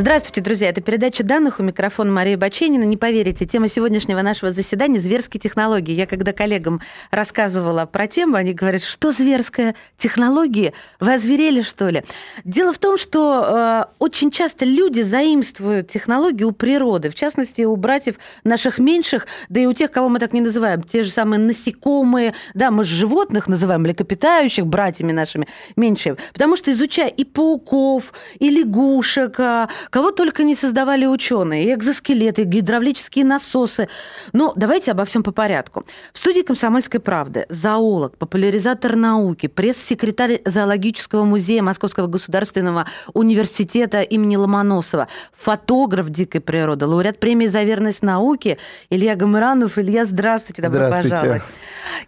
Здравствуйте, 0.00 0.42
друзья. 0.42 0.68
Это 0.68 0.80
передача 0.80 1.24
данных. 1.24 1.58
У 1.58 1.64
микрофона 1.64 2.12
Мария 2.12 2.36
Баченина. 2.36 2.84
Не 2.84 2.96
поверите, 2.96 3.46
тема 3.46 3.66
сегодняшнего 3.66 4.22
нашего 4.22 4.52
заседания– 4.52 4.96
зверские 5.00 5.40
технологии. 5.40 5.92
Я 5.92 6.06
когда 6.06 6.32
коллегам 6.32 6.80
рассказывала 7.10 7.84
про 7.84 8.06
тему, 8.06 8.36
они 8.36 8.54
говорят, 8.54 8.84
что 8.84 9.10
зверская 9.10 9.74
технологии? 9.96 10.72
Вы 11.00 11.14
озверели, 11.14 11.62
что 11.62 11.88
ли? 11.88 12.04
Дело 12.44 12.72
в 12.72 12.78
том, 12.78 12.96
что 12.96 13.88
э, 13.90 13.94
очень 13.98 14.30
часто 14.30 14.64
люди 14.64 15.00
заимствуют 15.00 15.88
технологии 15.88 16.44
у 16.44 16.52
природы, 16.52 17.10
в 17.10 17.16
частности, 17.16 17.62
у 17.62 17.74
братьев 17.74 18.20
наших 18.44 18.78
меньших, 18.78 19.26
да 19.48 19.58
и 19.58 19.66
у 19.66 19.72
тех, 19.72 19.90
кого 19.90 20.08
мы 20.08 20.20
так 20.20 20.32
не 20.32 20.40
называем, 20.40 20.84
те 20.84 21.02
же 21.02 21.10
самые 21.10 21.40
насекомые, 21.40 22.34
да, 22.54 22.70
мы 22.70 22.84
же 22.84 22.94
животных 22.94 23.48
называем, 23.48 23.82
млекопитающих 23.82 24.64
братьями 24.64 25.10
нашими 25.10 25.48
меньшими, 25.74 26.18
потому 26.32 26.54
что 26.54 26.70
изучая 26.70 27.08
и 27.08 27.24
пауков, 27.24 28.12
и 28.38 28.48
лягушек, 28.48 29.40
а, 29.40 29.68
Кого 29.90 30.10
только 30.10 30.42
не 30.42 30.54
создавали 30.54 31.06
ученые, 31.06 31.64
и 31.64 31.74
экзоскелеты, 31.74 32.42
и 32.42 32.44
гидравлические 32.44 33.24
насосы. 33.24 33.88
Но 34.32 34.52
давайте 34.56 34.92
обо 34.92 35.04
всем 35.04 35.22
по 35.22 35.32
порядку. 35.32 35.84
В 36.12 36.18
студии 36.18 36.42
«Комсомольской 36.42 37.00
правды» 37.00 37.46
зоолог, 37.48 38.16
популяризатор 38.16 38.96
науки, 38.96 39.46
пресс-секретарь 39.46 40.42
зоологического 40.44 41.24
музея 41.24 41.62
Московского 41.62 42.06
государственного 42.06 42.86
университета 43.14 44.02
имени 44.02 44.36
Ломоносова, 44.36 45.08
фотограф 45.32 46.10
дикой 46.10 46.40
природы, 46.40 46.86
лауреат 46.86 47.18
премии 47.20 47.46
«За 47.46 47.62
верность 47.62 48.02
науке» 48.02 48.58
Илья 48.90 49.16
Гамранов. 49.16 49.78
Илья, 49.78 50.04
здравствуйте, 50.04 50.62
добро 50.62 50.86
здравствуйте. 50.86 51.16
пожаловать. 51.16 51.42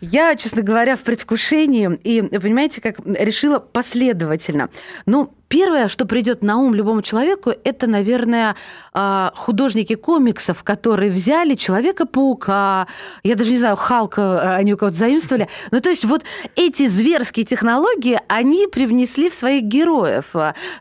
Я, 0.01 0.37
честно 0.37 0.63
говоря, 0.63 0.97
в 0.97 1.01
предвкушении, 1.01 1.99
и, 2.05 2.23
понимаете, 2.23 2.81
как 2.81 2.99
решила 3.05 3.59
последовательно. 3.59 4.69
Ну, 5.07 5.35
Первое, 5.51 5.89
что 5.89 6.07
придет 6.07 6.45
на 6.45 6.59
ум 6.59 6.77
любому 6.77 7.03
человеку, 7.03 7.53
это, 7.65 7.89
наверное, 7.89 8.55
а, 8.93 9.33
художники 9.35 9.97
комиксов, 9.97 10.63
которые 10.63 11.11
взяли 11.11 11.57
Человека-паука, 11.57 12.87
я 13.25 13.35
даже 13.35 13.51
не 13.51 13.59
знаю, 13.59 13.75
Халка 13.75 14.23
а, 14.23 14.55
они 14.55 14.75
у 14.75 14.77
кого-то 14.77 14.97
заимствовали. 14.97 15.49
Ну, 15.73 15.81
то 15.81 15.89
есть 15.89 16.05
вот 16.05 16.23
эти 16.55 16.87
зверские 16.87 17.45
технологии, 17.45 18.21
они 18.29 18.69
привнесли 18.71 19.29
в 19.29 19.35
своих 19.35 19.65
героев. 19.65 20.27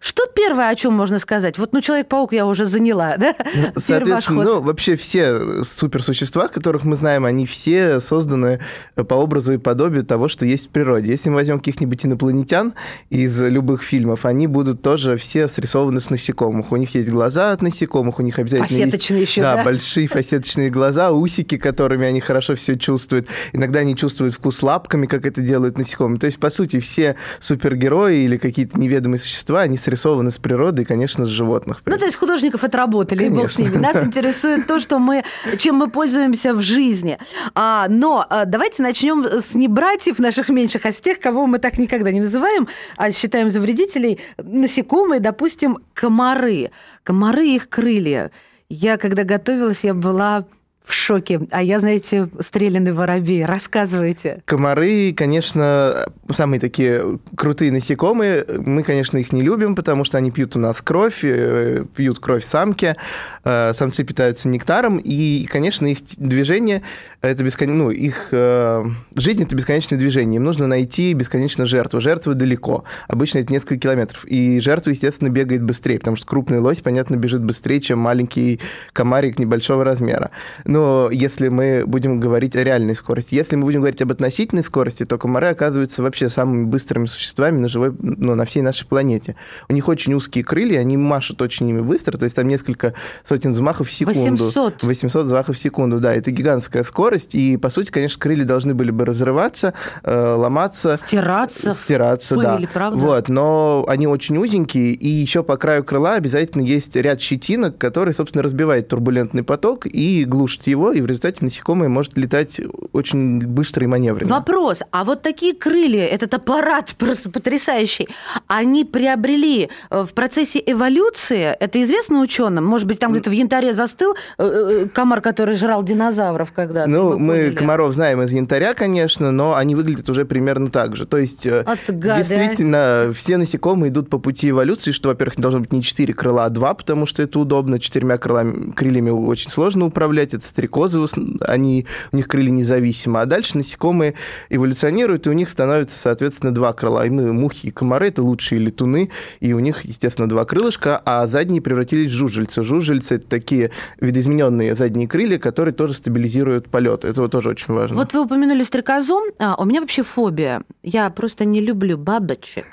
Что 0.02 0.28
первое, 0.28 0.70
о 0.70 0.76
чем 0.76 0.94
можно 0.94 1.18
сказать? 1.18 1.58
Вот, 1.58 1.74
ну, 1.74 1.82
Человек-паук 1.82 2.34
я 2.34 2.46
уже 2.46 2.66
заняла, 2.66 3.18
да? 3.18 3.34
Ну, 3.56 3.82
соответственно, 3.84 4.44
ну, 4.44 4.62
вообще 4.62 4.96
все 4.96 5.64
суперсущества, 5.64 6.48
которых 6.48 6.84
мы 6.84 6.96
знаем, 6.96 7.26
они 7.26 7.48
все 7.48 8.00
созданы 8.00 8.60
по 8.94 9.16
образу 9.16 9.54
и 9.54 9.58
подобию 9.58 10.06
того, 10.06 10.28
что 10.28 10.46
есть 10.46 10.68
в 10.68 10.70
природе. 10.70 11.10
Если 11.10 11.30
мы 11.30 11.38
возьмем 11.38 11.58
каких-нибудь 11.58 12.06
инопланетян 12.06 12.76
из 13.10 13.42
любых 13.42 13.82
фильмов, 13.82 14.26
они 14.26 14.46
будут 14.46 14.59
будут 14.60 14.82
тоже 14.82 15.16
все 15.16 15.48
срисованы 15.48 16.02
с 16.02 16.10
насекомых. 16.10 16.74
У 16.74 16.76
них 16.76 16.94
есть 16.94 17.10
глаза 17.10 17.54
от 17.54 17.62
насекомых, 17.62 18.20
у 18.20 18.24
них 18.24 18.40
обязательно 18.40 18.68
фасеточные 18.68 19.22
есть... 19.22 19.32
еще, 19.32 19.42
да, 19.42 19.56
да, 19.56 19.64
большие 19.64 20.06
фасеточные 20.10 20.70
глаза, 20.70 21.14
усики, 21.14 21.58
которыми 21.58 22.06
они 22.06 22.20
хорошо 22.20 22.56
все 22.56 22.78
чувствуют. 22.78 23.28
Иногда 23.54 23.80
они 23.80 23.96
чувствуют 23.96 24.36
вкус 24.36 24.62
лапками, 24.62 25.06
как 25.06 25.26
это 25.26 25.40
делают 25.40 25.78
насекомые. 25.78 26.20
То 26.20 26.26
есть, 26.26 26.40
по 26.40 26.50
сути, 26.50 26.82
все 26.82 27.16
супергерои 27.40 28.26
или 28.26 28.36
какие-то 28.36 28.78
неведомые 28.78 29.20
существа, 29.20 29.62
они 29.62 29.78
срисованы 29.78 30.30
с 30.30 30.38
природы 30.38 30.82
и, 30.82 30.86
конечно, 30.86 31.26
с 31.26 31.30
животных. 31.30 31.82
Ну, 31.86 31.98
то 31.98 32.04
есть 32.04 32.18
художников 32.18 32.66
отработали, 32.66 33.20
конечно. 33.20 33.36
и 33.36 33.42
бог 33.42 33.52
с 33.52 33.60
ними. 33.60 33.78
Нас 33.78 33.96
интересует 33.96 34.68
то, 34.68 34.82
что 34.82 35.00
мы, 35.00 35.24
чем 35.58 35.76
мы 35.76 35.90
пользуемся 35.90 36.54
в 36.54 36.60
жизни. 36.60 37.18
А, 37.56 37.88
но 37.88 38.26
а, 38.30 38.44
давайте 38.44 38.84
начнем 38.84 39.24
с 39.26 39.56
не 39.56 39.70
братьев 39.70 40.20
наших 40.20 40.50
меньших, 40.50 40.86
а 40.86 40.92
с 40.92 41.00
тех, 41.00 41.22
кого 41.22 41.46
мы 41.48 41.60
так 41.60 41.78
никогда 41.78 42.12
не 42.12 42.20
называем, 42.20 42.68
а 42.98 43.10
считаем 43.12 43.50
за 43.50 43.62
вредителей 43.62 44.20
насекомые, 44.52 45.20
допустим, 45.20 45.80
комары. 45.94 46.72
Комары 47.04 47.48
их 47.48 47.70
крылья. 47.70 48.32
Я, 48.70 48.98
когда 48.98 49.24
готовилась, 49.24 49.84
я 49.84 49.94
была 49.94 50.46
в 50.86 50.94
шоке. 50.94 51.42
А 51.52 51.62
я, 51.62 51.80
знаете, 51.80 52.30
стреляный 52.40 52.94
воробей. 52.94 53.46
Рассказывайте. 53.46 54.42
Комары, 54.46 55.14
конечно, 55.14 56.08
самые 56.36 56.60
такие 56.60 57.20
крутые 57.36 57.72
насекомые. 57.72 58.46
Мы, 58.48 58.84
конечно, 58.84 59.18
их 59.18 59.32
не 59.32 59.42
любим, 59.42 59.76
потому 59.76 60.04
что 60.04 60.18
они 60.18 60.32
пьют 60.32 60.56
у 60.56 60.60
нас 60.60 60.82
кровь, 60.82 61.20
э, 61.24 61.86
пьют 61.96 62.20
кровь 62.20 62.44
самки. 62.44 62.96
Э, 63.44 63.74
самцы 63.76 64.04
питаются 64.04 64.48
нектаром, 64.48 64.98
и, 64.98 65.46
конечно, 65.46 65.86
их 65.86 66.00
движение 66.18 66.82
это 67.22 67.44
бескон... 67.44 67.78
ну, 67.78 67.92
их 67.92 68.30
э... 68.32 68.86
жизнь 69.16 69.44
это 69.44 69.54
бесконечное 69.54 70.00
движение. 70.00 70.38
Им 70.38 70.46
нужно 70.46 70.68
найти 70.68 71.14
бесконечно 71.14 71.66
жертву. 71.66 72.00
Жертвы 72.00 72.34
далеко. 72.34 72.86
Обычно 73.10 73.40
это 73.40 73.52
несколько 73.52 73.78
километров. 73.78 74.26
И 74.26 74.62
жертва, 74.62 74.92
естественно, 74.92 75.28
бегает 75.30 75.62
быстрее, 75.62 76.00
потому 76.00 76.16
что 76.16 76.26
крупный 76.26 76.60
лось, 76.60 76.80
понятно, 76.80 77.16
бежит 77.18 77.44
быстрее, 77.44 77.82
чем 77.82 78.00
маленький 78.00 78.62
комарик 78.94 79.38
небольшого 79.38 79.84
размера. 79.84 80.32
Но 80.70 81.10
если 81.10 81.48
мы 81.48 81.84
будем 81.88 82.20
говорить 82.20 82.56
о 82.56 82.64
реальной 82.64 82.94
скорости, 82.94 83.34
если 83.34 83.56
мы 83.56 83.64
будем 83.64 83.80
говорить 83.80 84.04
об 84.04 84.12
относительной 84.12 84.64
скорости, 84.64 85.04
то 85.04 85.18
комары 85.18 85.48
оказываются 85.48 86.04
вообще 86.04 86.30
самыми 86.30 86.66
быстрыми 86.66 87.08
существами 87.08 87.58
на 87.58 87.68
живой, 87.68 87.92
ну, 88.00 88.36
на 88.36 88.46
всей 88.46 88.62
нашей 88.62 88.86
планете. 88.86 89.36
У 89.68 89.74
них 89.74 89.88
очень 89.88 90.14
узкие 90.14 90.44
крылья, 90.44 90.80
они 90.80 90.96
машут 90.96 91.42
очень 91.42 91.68
ими 91.70 91.82
быстро, 91.82 92.20
то 92.20 92.26
есть 92.26 92.36
там 92.36 92.48
несколько 92.48 92.94
сотен 93.28 93.50
взмахов 93.50 93.88
в 93.88 93.92
секунду. 93.92 94.46
800. 94.46 94.84
800 94.84 95.26
взмахов 95.26 95.56
в 95.56 95.60
секунду, 95.60 96.00
да, 96.00 96.14
это 96.14 96.30
гигантская 96.30 96.84
скорость, 96.84 97.34
и, 97.34 97.58
по 97.58 97.72
сути, 97.72 97.90
конечно, 97.90 98.20
крылья 98.20 98.46
должны 98.46 98.76
были 98.76 98.92
бы 98.92 99.06
разрываться, 99.06 99.74
э, 100.04 100.34
ломаться. 100.38 101.00
Стираться. 101.08 101.74
Стираться, 101.74 102.36
пыли, 102.36 102.44
да. 102.44 102.70
правда? 102.72 103.00
Вот, 103.00 103.28
но 103.28 103.86
они 103.88 104.06
очень 104.06 104.38
узенькие, 104.38 104.94
и 104.94 105.08
еще 105.08 105.42
по 105.42 105.58
краю 105.58 105.84
крыла 105.84 106.14
обязательно 106.14 106.62
есть 106.62 106.96
ряд 106.96 107.20
щетинок, 107.22 107.80
который, 107.80 108.14
собственно, 108.14 108.44
разбивает 108.44 108.88
турбулентный 108.88 109.42
поток 109.42 109.88
и 109.88 110.26
глушит 110.26 110.59
его, 110.68 110.92
и 110.92 111.02
в 111.02 111.06
результате 111.06 111.46
насекомое 111.46 111.90
может 111.90 112.18
летать 112.18 112.60
очень 112.94 113.40
быстро 113.40 113.84
и 113.84 113.88
маневренно. 113.88 114.36
Вопрос, 114.36 114.80
а 114.92 115.04
вот 115.04 115.22
такие 115.22 115.54
крылья, 115.54 116.06
этот 116.06 116.34
аппарат 116.34 116.96
просто 116.98 117.30
потрясающий, 117.30 118.08
они 118.48 118.86
приобрели 118.86 119.70
э, 119.90 120.04
в 120.04 120.14
процессе 120.14 120.62
эволюции, 120.66 121.56
это 121.60 121.82
известно 121.84 122.20
ученым? 122.22 122.66
Может 122.66 122.88
быть, 122.88 123.00
там 123.00 123.12
где-то 123.12 123.30
в 123.30 123.34
янтаре 123.34 123.74
застыл 123.74 124.16
э, 124.38 124.44
э, 124.44 124.88
комар, 124.94 125.22
который 125.22 125.56
жрал 125.56 125.84
динозавров 125.84 126.52
когда-то? 126.52 126.90
Ну, 126.90 127.18
мы 127.18 127.36
поняли. 127.36 127.56
комаров 127.56 127.94
знаем 127.94 128.22
из 128.22 128.32
янтаря, 128.32 128.74
конечно, 128.74 129.32
но 129.32 129.56
они 129.56 129.76
выглядят 129.76 130.10
уже 130.10 130.26
примерно 130.26 130.70
так 130.70 130.96
же. 130.96 131.06
То 131.06 131.18
есть, 131.18 131.46
От 131.46 131.80
действительно, 131.88 133.12
все 133.16 133.38
насекомые 133.38 133.90
идут 133.92 134.10
по 134.10 134.20
пути 134.20 134.50
эволюции, 134.50 134.92
что, 134.92 135.10
во-первых, 135.10 135.38
не 135.38 135.42
должно 135.42 135.60
быть 135.60 135.72
не 135.72 135.82
четыре 135.82 136.14
крыла, 136.14 136.46
а 136.46 136.50
два, 136.50 136.74
потому 136.74 137.06
что 137.06 137.22
это 137.22 137.40
удобно. 137.40 137.80
Четырьмя 137.80 138.18
крылами, 138.18 138.72
крыльями 138.72 139.10
очень 139.10 139.50
сложно 139.50 139.86
управлять, 139.86 140.34
это 140.34 140.46
стрекозы 140.50 141.00
они, 141.42 141.86
у 142.12 142.18
них 142.18 142.28
крылья 142.28 142.52
независимо. 142.52 143.22
А 143.22 143.26
дальше 143.26 143.58
насекомые 143.58 144.16
эволюционируют, 144.50 145.28
и 145.28 145.30
у 145.30 145.34
них 145.34 145.50
становится, 145.50 145.98
соответственно, 145.98 146.54
два 146.54 146.74
крыла. 146.74 147.06
И 147.06 147.10
мы, 147.10 147.32
мухи 147.32 147.68
и 147.68 147.72
комары, 147.72 148.08
это 148.08 148.24
лучшие 148.24 148.60
летуны, 148.60 149.10
и 149.40 149.54
у 149.54 149.60
них, 149.60 149.86
естественно, 149.86 150.28
два 150.28 150.46
крылышка, 150.46 151.02
а 151.06 151.28
задние 151.28 151.62
превратились 151.62 152.12
в 152.12 152.14
жужжельцы. 152.14 152.64
Жужжельцы– 152.64 153.16
это 153.16 153.28
такие 153.28 153.72
видоизмененные 154.00 154.76
задние 154.76 155.08
крылья, 155.08 155.40
которые 155.40 155.74
тоже 155.74 155.94
стабилизируют 155.94 156.70
полет. 156.70 157.06
Это 157.06 157.22
вот 157.22 157.32
тоже 157.32 157.50
очень 157.50 157.74
важно. 157.74 157.96
Вот 157.96 158.14
вы 158.14 158.22
упомянули 158.22 158.64
стрекозу. 158.64 159.22
А, 159.40 159.56
у 159.56 159.66
меня 159.66 159.82
вообще 159.82 160.04
фобия. 160.04 160.64
Я 160.84 161.10
просто 161.10 161.46
не 161.46 161.62
люблю 161.62 161.98
бабочек. 161.98 162.66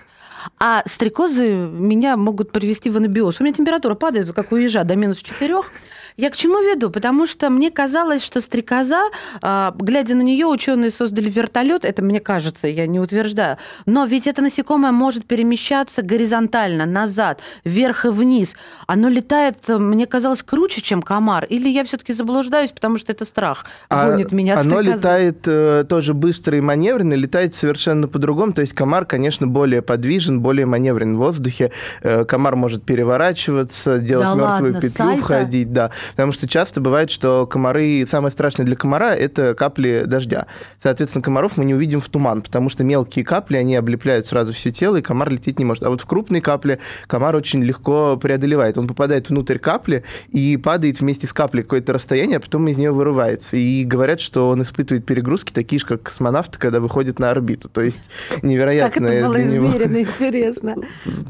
А 0.58 0.82
стрекозы 0.87 1.53
меня 1.54 2.16
могут 2.16 2.53
привести 2.53 2.91
в 2.91 2.97
анабиоз. 2.97 3.41
У 3.41 3.44
меня 3.44 3.54
температура 3.54 3.94
падает, 3.94 4.32
как 4.32 4.53
у 4.53 4.56
ежа, 4.56 4.84
до 4.84 4.97
минус 4.97 5.19
четырех. 5.19 5.70
Я 6.16 6.31
к 6.31 6.37
чему 6.37 6.62
веду? 6.62 6.91
Потому 6.91 7.27
что 7.27 7.50
мне 7.50 7.70
казалось, 7.70 8.25
что 8.25 8.41
стрекоза, 8.41 9.11
а, 9.43 9.75
глядя 9.79 10.14
на 10.14 10.23
нее, 10.23 10.46
ученые 10.46 10.91
создали 10.91 11.29
вертолет. 11.29 11.85
Это 11.85 12.02
мне 12.02 12.20
кажется, 12.20 12.69
я 12.69 12.87
не 12.87 12.99
утверждаю. 12.99 13.58
Но 13.85 14.06
ведь 14.06 14.26
это 14.26 14.41
насекомое 14.41 14.93
может 14.93 15.26
перемещаться 15.26 16.00
горизонтально, 16.00 16.87
назад, 16.87 17.41
вверх 17.64 18.06
и 18.06 18.08
вниз. 18.08 18.55
Оно 18.87 19.08
летает, 19.08 19.69
мне 19.69 20.06
казалось, 20.06 20.43
круче, 20.43 20.81
чем 20.81 21.02
комар. 21.02 21.44
Или 21.44 21.69
я 21.69 21.85
все-таки 21.85 22.14
заблуждаюсь, 22.14 22.73
потому 22.73 22.96
что 22.96 23.12
это 23.12 23.26
страх 23.26 23.67
а 23.91 24.11
гонит 24.11 24.32
меня 24.32 24.55
Оно 24.58 24.81
стрекозы. 24.81 24.91
летает 24.93 25.38
э, 25.46 25.85
тоже 25.87 26.14
быстро 26.14 26.56
и 26.56 26.61
маневренно, 26.62 27.12
летает 27.12 27.55
совершенно 27.55 28.08
по-другому. 28.08 28.55
То 28.55 28.62
есть 28.62 28.73
комар, 28.73 29.05
конечно, 29.05 29.46
более 29.46 29.82
подвижен, 29.82 30.41
более 30.41 30.64
маневренный 30.64 31.17
в 31.17 31.19
воздухе. 31.19 31.73
Э, 32.02 32.25
комар 32.25 32.56
может 32.56 32.85
переворачиваться, 32.85 33.99
делать 33.99 34.26
Да 34.26 34.35
мертвую 34.35 34.73
ладно, 34.75 34.81
петлю, 34.81 34.96
сальто? 34.96 35.23
входить, 35.23 35.73
да. 35.73 35.91
Потому 36.11 36.32
что 36.32 36.49
часто 36.49 36.81
бывает, 36.81 37.11
что 37.11 37.47
комары, 37.47 38.06
самое 38.08 38.32
страшное 38.32 38.67
для 38.67 38.76
комара– 38.76 39.14
это 39.17 39.55
капли 39.55 40.05
дождя. 40.06 40.47
Соответственно, 40.82 41.23
комаров 41.23 41.56
мы 41.56 41.64
не 41.64 41.75
увидим 41.75 42.00
в 42.00 42.08
туман, 42.08 42.43
потому 42.43 42.69
что 42.69 42.85
мелкие 42.85 43.25
капли, 43.25 43.56
они 43.56 43.76
облепляют 43.76 44.26
сразу 44.26 44.53
все 44.53 44.70
тело, 44.70 44.97
и 44.97 45.03
комар 45.03 45.31
лететь 45.31 45.58
не 45.58 45.64
может. 45.64 45.82
А 45.85 45.91
вот 45.91 46.00
в 46.00 46.06
крупные 46.06 46.43
капли 46.43 46.79
комар 47.06 47.35
очень 47.37 47.62
легко 47.62 48.17
преодолевает. 48.17 48.79
Он 48.79 48.87
попадает 48.87 49.31
внутрь 49.31 49.58
капли 49.58 50.05
и 50.29 50.56
падает 50.56 51.00
вместе 51.00 51.26
с 51.26 51.32
каплей 51.32 51.62
какое-то 51.62 51.93
расстояние, 51.93 52.38
а 52.38 52.41
потом 52.41 52.69
из 52.69 52.79
нее 52.79 52.93
вырывается. 52.93 53.56
И 53.56 53.85
говорят, 53.85 54.20
что 54.20 54.49
он 54.49 54.62
испытывает 54.62 55.06
перегрузки 55.06 55.53
такие 55.53 55.79
же, 55.79 55.87
как 55.87 56.03
космонавты, 56.03 56.58
когда 56.58 56.81
выходят 56.81 57.19
на 57.19 57.31
орбиту. 57.31 57.69
То 57.69 57.81
есть 57.81 58.08
Как 58.29 58.43
невероятно 58.43 59.06
это 59.06 59.26
было 59.26 59.44
измерено, 59.44 60.00
интересно. 60.00 60.76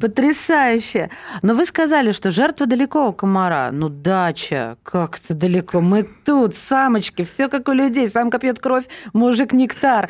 Потрясающе. 0.00 1.11
Но 1.43 1.55
вы 1.55 1.64
сказали, 1.67 2.12
что 2.12 2.31
жертва 2.31 2.67
далеко 2.67 3.08
у 3.08 3.12
комара. 3.12 3.70
Ну, 3.73 3.88
дача, 3.88 4.65
как-то 4.82 5.34
далеко. 5.34 5.80
Мы 5.80 6.06
тут, 6.24 6.54
самочки, 6.56 7.24
все 7.24 7.48
как 7.48 7.68
у 7.68 7.72
людей. 7.72 8.08
Самка 8.08 8.38
пьет 8.38 8.58
кровь, 8.58 8.84
мужик 9.12 9.52
нектар. 9.52 10.08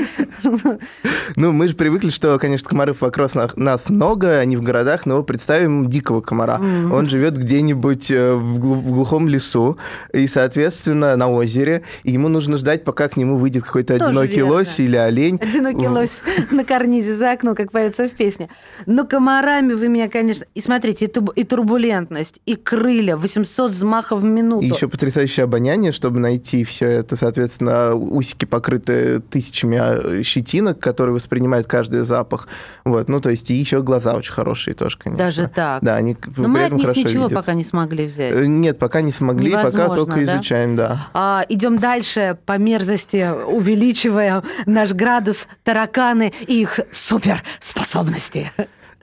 Ну, 1.36 1.52
мы 1.52 1.68
же 1.68 1.74
привыкли, 1.74 2.10
что, 2.10 2.38
конечно, 2.38 2.68
комаров 2.68 3.00
вокруг 3.00 3.34
нас- 3.56 3.88
много, 3.88 4.38
они 4.38 4.56
в 4.56 4.62
городах, 4.62 5.06
но 5.06 5.22
представим 5.22 5.88
дикого 5.88 6.20
комара. 6.20 6.60
Он 6.92 7.08
живет 7.08 7.36
где-нибудь 7.36 8.10
э, 8.10 8.34
в 8.34 8.58
глу- 8.58 8.74
в 8.76 8.92
глухом 8.92 9.28
лесу 9.28 9.78
и, 10.12 10.26
соответственно, 10.26 11.16
на 11.16 11.28
озере, 11.30 11.82
и 12.04 12.12
ему 12.12 12.28
нужно 12.28 12.56
ждать, 12.56 12.84
пока 12.84 13.08
к 13.08 13.16
нему 13.16 13.36
выйдет 13.38 13.64
какой-то 13.64 13.94
одинокий 13.94 14.42
лось 14.42 14.78
или 14.78 14.96
олень. 14.96 15.38
Одинокий 15.42 15.88
лось 15.88 16.22
на 16.50 16.64
карнизе 16.64 17.14
за 17.14 17.32
окном, 17.32 17.54
как 17.54 17.72
поется 17.72 18.08
в 18.08 18.10
песне. 18.12 18.48
Но 18.86 19.04
комарами 19.04 19.72
вы 19.74 19.88
меня, 19.88 20.08
конечно... 20.08 20.46
И 20.54 20.60
смотрите, 20.60 21.06
и 21.34 21.44
турбулентность, 21.44 22.38
и 22.46 22.54
крылья, 22.56 23.16
800 23.16 23.70
взмахов 23.70 24.20
в 24.20 24.24
минуту. 24.24 24.45
И 24.60 24.66
еще 24.66 24.88
потрясающее 24.88 25.44
обоняние, 25.44 25.92
чтобы 25.92 26.20
найти 26.20 26.64
все 26.64 26.86
это, 26.86 27.16
соответственно, 27.16 27.94
усики 27.94 28.44
покрыты 28.44 29.20
тысячами 29.20 29.78
а, 29.78 30.22
щетинок, 30.22 30.78
которые 30.78 31.14
воспринимают 31.14 31.66
каждый 31.66 32.02
запах. 32.02 32.48
Вот, 32.84 33.08
ну, 33.08 33.20
то 33.20 33.30
есть, 33.30 33.50
и 33.50 33.54
еще 33.54 33.82
глаза 33.82 34.14
очень 34.14 34.32
хорошие 34.32 34.74
тоже, 34.74 34.98
конечно. 34.98 35.24
Даже 35.24 35.48
так. 35.48 35.82
Да, 35.82 35.96
они 35.96 36.16
Но 36.36 36.48
мы 36.48 36.64
от 36.64 36.72
них 36.72 36.88
ничего 36.88 37.24
видят. 37.24 37.34
пока 37.34 37.54
не 37.54 37.64
смогли 37.64 38.06
взять. 38.06 38.32
Э, 38.32 38.46
Нет, 38.46 38.78
пока 38.78 39.00
не 39.00 39.12
смогли, 39.12 39.50
пока 39.50 39.68
Невозможно, 39.68 39.96
только 39.96 40.14
да? 40.16 40.22
изучаем, 40.22 40.76
да. 40.76 41.08
А, 41.12 41.44
идем 41.48 41.78
дальше 41.78 42.38
по 42.46 42.58
мерзости, 42.58 43.28
увеличивая 43.46 44.42
наш 44.66 44.92
градус 44.92 45.48
тараканы 45.64 46.32
и 46.46 46.62
их 46.62 46.80
суперспособности. 46.92 48.50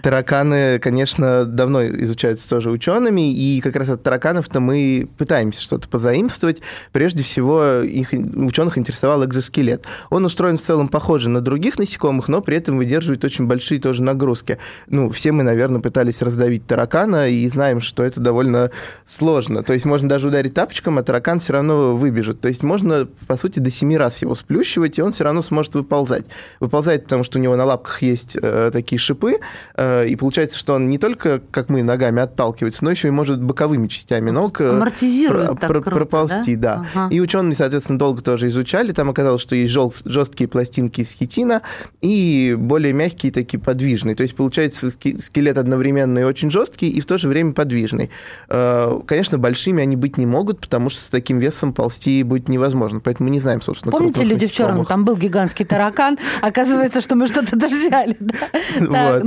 Тараканы, 0.02 0.80
конечно, 0.80 1.46
давно 1.46 1.86
изучаются 1.86 2.50
тоже 2.50 2.72
учеными, 2.72 3.34
и 3.34 3.62
как 3.62 3.78
раз 3.78 3.88
от 3.88 4.04
тараканов-то 4.04 4.60
мы 4.60 5.08
пытаемся 5.18 5.62
что-то 5.62 5.88
позаимствовать. 5.88 6.60
Прежде 6.92 7.24
всего, 7.24 7.80
их 7.80 8.12
ученых 8.12 8.78
интересовал 8.78 9.24
экзоскелет. 9.24 9.86
Он 10.10 10.26
устроен 10.26 10.58
в 10.58 10.62
целом 10.62 10.90
похоже 10.90 11.30
на 11.30 11.40
других 11.40 11.80
насекомых, 11.80 12.28
но 12.28 12.42
при 12.42 12.58
этом 12.58 12.76
выдерживает 12.76 13.24
очень 13.24 13.48
большие 13.48 13.80
тоже 13.80 14.04
нагрузки. 14.04 14.58
Ну, 14.88 15.10
все 15.10 15.32
мы, 15.32 15.44
наверное, 15.44 15.80
пытались 15.80 16.22
раздавить 16.22 16.68
таракана, 16.68 17.30
и 17.30 17.48
знаем, 17.48 17.80
что 17.80 18.04
это 18.04 18.20
довольно 18.20 18.72
сложно. 19.08 19.64
То 19.64 19.74
есть 19.74 19.86
можно 19.86 20.10
даже 20.10 20.28
ударить 20.28 20.54
тапочком, 20.54 20.98
а 20.98 21.04
таракан 21.04 21.40
все 21.40 21.54
равно 21.54 21.96
выбежит. 21.96 22.42
То 22.42 22.50
есть 22.50 22.64
можно, 22.64 23.08
по 23.28 23.38
сути, 23.38 23.60
до 23.60 23.72
семи 23.72 23.98
раз 23.98 24.22
его 24.22 24.36
сплющивать, 24.36 25.00
и 25.00 25.02
он 25.02 25.14
все 25.14 25.24
равно 25.24 25.42
сможет 25.42 25.76
выползать. 25.76 26.26
Выползает, 26.60 27.04
потому 27.04 27.24
что 27.24 27.40
у 27.40 27.42
него 27.42 27.56
на 27.56 27.64
лапках 27.64 28.02
есть 28.02 28.36
э, 28.42 28.70
такие 28.74 29.00
шипы, 29.00 29.38
э, 29.76 29.83
и 30.08 30.16
получается, 30.16 30.58
что 30.58 30.74
он 30.76 30.90
не 30.90 30.98
только, 30.98 31.42
как 31.52 31.70
мы, 31.70 31.84
ногами 31.84 32.22
отталкивается, 32.22 32.84
но 32.84 32.92
еще 32.92 33.08
и 33.08 33.12
может 33.12 33.42
боковыми 33.42 33.88
частями 33.88 34.30
ног 34.30 34.62
э, 34.62 34.70
Амортизирует 34.70 35.60
про- 35.60 35.68
про- 35.68 35.82
круто, 35.82 35.92
проползти, 35.92 36.56
да. 36.56 36.86
Ага. 36.94 37.14
И 37.14 37.20
ученые, 37.20 37.56
соответственно, 37.56 38.00
долго 38.00 38.22
тоже 38.22 38.48
изучали. 38.50 38.92
Там 38.92 39.10
оказалось, 39.10 39.42
что 39.42 39.56
есть 39.56 39.74
жесткие 40.06 40.48
пластинки 40.48 41.02
из 41.02 41.12
хитина 41.12 41.62
и 42.02 42.56
более 42.58 42.94
мягкие 42.94 43.32
такие 43.32 43.60
подвижные. 43.60 44.16
То 44.16 44.24
есть 44.24 44.36
получается 44.36 44.90
скелет 44.92 45.58
одновременно 45.58 46.20
и 46.20 46.24
очень 46.24 46.50
жесткий, 46.50 46.90
и 46.90 47.00
в 47.02 47.06
то 47.06 47.18
же 47.18 47.28
время 47.28 47.54
подвижный. 47.54 48.10
Э, 48.50 49.00
Конечно, 49.06 49.38
большими 49.38 49.82
они 49.84 49.96
быть 49.96 50.18
не 50.18 50.26
могут, 50.26 50.60
потому 50.60 50.90
что 50.90 51.02
с 51.02 51.06
таким 51.08 51.40
весом 51.40 51.74
ползти 51.74 52.24
будет 52.24 52.48
невозможно. 52.50 53.00
Поэтому 53.00 53.30
мы 53.30 53.34
не 53.34 53.40
знаем, 53.40 53.62
собственно, 53.62 53.92
Помните 53.92 54.24
люди 54.24 54.48
в 54.48 54.52
черном? 54.52 54.78
насекомых. 54.80 54.88
Там 54.88 55.06
был 55.06 55.16
гигантский 55.18 55.66
таракан. 55.66 56.18
Оказывается, 56.42 57.02
что 57.02 57.16
мы 57.16 57.28
что-то 57.28 57.56
взяли. 57.68 58.16
Да? 58.20 58.34
Так, 58.80 59.14
Вот. 59.16 59.24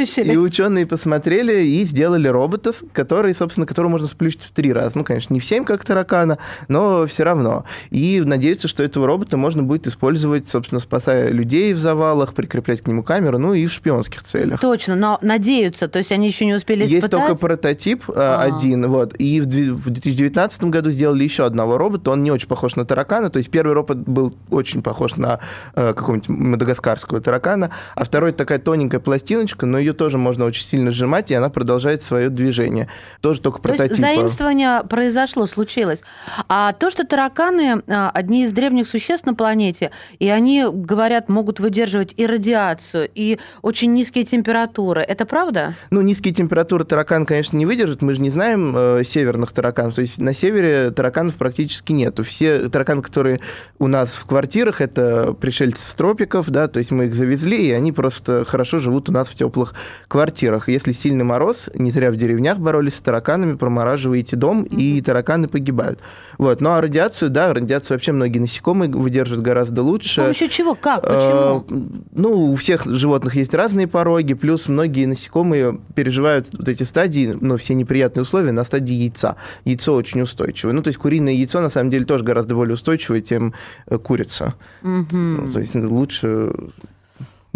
Его 0.00 0.32
И 0.32 0.36
ученые 0.36 0.86
посмотрели 0.86 1.64
и 1.64 1.84
сделали 1.84 2.28
робота, 2.28 2.72
который, 2.92 3.34
собственно, 3.34 3.66
которого 3.66 3.90
можно 3.90 4.06
сплющить 4.06 4.42
в 4.42 4.50
три 4.52 4.72
раза. 4.72 4.92
Ну, 4.96 5.04
конечно, 5.04 5.32
не 5.32 5.40
в 5.40 5.44
семь, 5.44 5.64
как 5.64 5.84
таракана, 5.84 6.38
но 6.68 7.06
все 7.06 7.24
равно. 7.24 7.64
И 7.90 8.20
надеются, 8.20 8.68
что 8.68 8.82
этого 8.82 9.06
робота 9.06 9.36
можно 9.36 9.62
будет 9.62 9.86
использовать, 9.86 10.48
собственно, 10.48 10.78
спасая 10.78 11.30
людей 11.30 11.72
в 11.72 11.78
завалах, 11.78 12.34
прикреплять 12.34 12.82
к 12.82 12.86
нему 12.86 13.02
камеру, 13.02 13.38
ну 13.38 13.54
и 13.54 13.66
в 13.66 13.72
шпионских 13.72 14.22
целях. 14.22 14.60
Точно, 14.60 14.94
но 14.96 15.18
надеются, 15.22 15.88
то 15.88 15.98
есть 15.98 16.12
они 16.12 16.26
еще 16.26 16.44
не 16.44 16.54
успели 16.54 16.82
Есть 16.82 17.06
испытать. 17.06 17.10
только 17.10 17.34
прототип 17.36 18.04
а, 18.08 18.42
А. 18.42 18.56
один, 18.56 18.86
вот. 18.88 19.14
И 19.18 19.40
в 19.40 19.46
2019 19.46 20.64
году 20.64 20.90
сделали 20.90 21.24
еще 21.24 21.44
одного 21.44 21.78
робота. 21.78 22.10
Он 22.10 22.22
не 22.22 22.30
очень 22.30 22.48
похож 22.48 22.76
на 22.76 22.84
таракана. 22.84 23.30
То 23.30 23.38
есть 23.38 23.50
первый 23.50 23.72
робот 23.72 23.98
был 23.98 24.34
очень 24.50 24.82
похож 24.82 25.16
на 25.16 25.40
э, 25.74 25.92
какого-нибудь 25.94 26.28
мадагаскарского 26.28 27.20
таракана, 27.20 27.70
а 27.94 28.04
второй 28.04 28.32
такая 28.32 28.58
тоненькая 28.58 29.00
пластиночка, 29.00 29.66
но 29.66 29.78
ее 29.84 29.92
тоже 29.92 30.18
можно 30.18 30.44
очень 30.44 30.64
сильно 30.64 30.90
сжимать, 30.90 31.30
и 31.30 31.34
она 31.34 31.48
продолжает 31.48 32.02
свое 32.02 32.28
движение. 32.28 32.88
Тоже 33.20 33.40
только 33.40 33.60
То 33.60 33.68
есть 33.68 33.78
прототип. 33.78 34.00
заимствование 34.00 34.82
произошло, 34.88 35.46
случилось. 35.46 36.02
А 36.48 36.72
то, 36.72 36.90
что 36.90 37.04
тараканы 37.04 37.82
а, 37.86 38.10
одни 38.10 38.44
из 38.44 38.52
древних 38.52 38.88
существ 38.88 39.26
на 39.26 39.34
планете, 39.34 39.90
и 40.18 40.28
они, 40.28 40.64
говорят, 40.70 41.28
могут 41.28 41.60
выдерживать 41.60 42.14
и 42.16 42.26
радиацию, 42.26 43.08
и 43.14 43.38
очень 43.62 43.92
низкие 43.92 44.24
температуры, 44.24 45.02
это 45.02 45.26
правда? 45.26 45.74
Ну, 45.90 46.00
низкие 46.00 46.34
температуры 46.34 46.84
таракан, 46.84 47.26
конечно, 47.26 47.56
не 47.56 47.66
выдержит. 47.66 48.02
Мы 48.02 48.14
же 48.14 48.20
не 48.20 48.30
знаем 48.30 48.74
э, 48.76 49.02
северных 49.04 49.52
тараканов. 49.52 49.94
То 49.94 50.00
есть 50.00 50.18
на 50.18 50.34
севере 50.34 50.90
тараканов 50.90 51.34
практически 51.34 51.92
нету. 51.92 52.22
Все 52.22 52.68
тараканы, 52.68 53.02
которые 53.02 53.40
у 53.78 53.86
нас 53.86 54.10
в 54.10 54.24
квартирах, 54.26 54.80
это 54.80 55.34
пришельцы 55.38 55.82
с 55.86 55.94
тропиков, 55.94 56.48
да, 56.50 56.68
то 56.68 56.78
есть 56.78 56.90
мы 56.90 57.06
их 57.06 57.14
завезли, 57.14 57.66
и 57.66 57.70
они 57.72 57.92
просто 57.92 58.44
хорошо 58.44 58.78
живут 58.78 59.08
у 59.08 59.12
нас 59.12 59.28
в 59.28 59.34
теплых 59.34 59.73
квартирах. 60.08 60.68
Если 60.68 60.92
сильный 60.92 61.24
мороз, 61.24 61.70
не 61.74 61.90
зря 61.90 62.10
в 62.10 62.16
деревнях 62.16 62.58
боролись 62.58 62.94
с 62.96 63.00
тараканами, 63.00 63.56
промораживаете 63.56 64.36
дом, 64.36 64.62
и 64.64 65.00
тараканы 65.00 65.48
погибают. 65.48 66.00
Вот. 66.38 66.60
Ну, 66.60 66.70
а 66.70 66.80
радиацию, 66.80 67.30
да, 67.30 67.52
радиацию 67.52 67.96
вообще 67.96 68.12
многие 68.12 68.38
насекомые 68.38 68.90
выдерживают 68.90 69.44
гораздо 69.44 69.82
лучше. 69.82 70.22
помощью 70.22 70.48
чего? 70.48 70.74
Как? 70.74 71.02
Почему? 71.02 71.64
Ну, 72.12 72.52
у 72.52 72.56
всех 72.56 72.86
животных 72.86 73.36
есть 73.36 73.54
разные 73.54 73.86
пороги, 73.86 74.34
плюс 74.34 74.68
многие 74.68 75.06
насекомые 75.06 75.78
переживают 75.94 76.48
вот 76.52 76.68
эти 76.68 76.82
стадии, 76.82 77.36
ну, 77.40 77.56
все 77.56 77.74
неприятные 77.74 78.22
условия 78.22 78.52
на 78.52 78.64
стадии 78.64 78.94
яйца. 78.94 79.36
Яйцо 79.64 79.94
очень 79.94 80.20
устойчивое. 80.22 80.74
Ну, 80.74 80.82
то 80.82 80.88
есть 80.88 80.98
куриное 80.98 81.32
яйцо, 81.32 81.60
на 81.60 81.70
самом 81.70 81.90
деле, 81.90 82.04
тоже 82.04 82.24
гораздо 82.24 82.54
более 82.54 82.74
устойчивое, 82.74 83.20
чем 83.22 83.54
э, 83.86 83.98
курица. 83.98 84.54
Мгм. 84.82 85.46
Ну, 85.46 85.52
то 85.52 85.60
есть 85.60 85.74
ну, 85.74 85.92
лучше... 85.92 86.52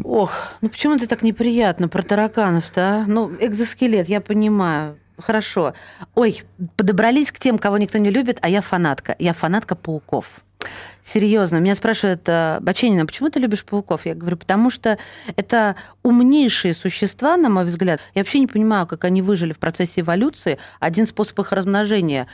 Ох, 0.04 0.32
ну 0.60 0.68
почему 0.68 0.94
это 0.94 1.08
так 1.08 1.22
неприятно 1.22 1.88
про 1.88 2.02
тараканов-то, 2.02 2.80
а? 2.80 3.04
Ну, 3.06 3.32
экзоскелет, 3.40 4.08
я 4.08 4.20
понимаю. 4.20 4.98
Хорошо. 5.18 5.74
Ой, 6.14 6.42
подобрались 6.76 7.32
к 7.32 7.38
тем, 7.38 7.58
кого 7.58 7.78
никто 7.78 7.98
не 7.98 8.10
любит, 8.10 8.38
а 8.40 8.48
я 8.48 8.60
фанатка. 8.60 9.16
Я 9.18 9.32
фанатка 9.32 9.74
пауков. 9.74 10.42
Серьезно, 11.02 11.56
меня 11.56 11.74
спрашивают, 11.74 12.22
э, 12.26 12.58
Баченина, 12.60 13.06
почему 13.06 13.30
ты 13.30 13.40
любишь 13.40 13.64
пауков? 13.64 14.04
Я 14.04 14.14
говорю, 14.14 14.36
потому 14.36 14.70
что 14.70 14.98
это 15.36 15.76
умнейшие 16.02 16.74
существа, 16.74 17.36
на 17.36 17.48
мой 17.48 17.64
взгляд. 17.64 18.00
Я 18.14 18.22
вообще 18.22 18.40
не 18.40 18.46
понимаю, 18.46 18.86
как 18.86 19.04
они 19.04 19.22
выжили 19.22 19.52
в 19.52 19.58
процессе 19.58 20.02
эволюции. 20.02 20.58
Один 20.80 21.06
способ 21.06 21.38
их 21.40 21.52
размножения 21.52 22.28